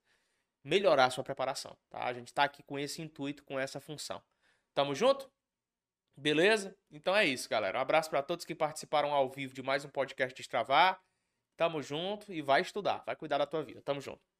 melhorar 0.63 1.05
a 1.05 1.09
sua 1.09 1.23
preparação, 1.23 1.77
tá? 1.89 2.05
A 2.05 2.13
gente 2.13 2.29
está 2.29 2.45
aqui 2.45 2.63
com 2.63 2.79
esse 2.79 3.01
intuito, 3.01 3.43
com 3.43 3.59
essa 3.59 3.81
função. 3.81 4.23
Tamo 4.73 4.95
junto? 4.95 5.29
Beleza? 6.17 6.75
Então 6.89 7.13
é 7.13 7.25
isso, 7.25 7.49
galera. 7.49 7.77
Um 7.77 7.81
abraço 7.81 8.09
para 8.09 8.23
todos 8.23 8.45
que 8.45 8.55
participaram 8.55 9.13
ao 9.13 9.29
vivo 9.29 9.53
de 9.53 9.61
mais 9.61 9.83
um 9.83 9.89
podcast 9.89 10.33
Destravar. 10.33 10.99
Tamo 11.57 11.81
junto 11.81 12.33
e 12.33 12.41
vai 12.41 12.61
estudar, 12.61 13.03
vai 13.05 13.15
cuidar 13.15 13.37
da 13.37 13.45
tua 13.45 13.61
vida. 13.63 13.81
Tamo 13.81 13.99
junto. 13.99 14.34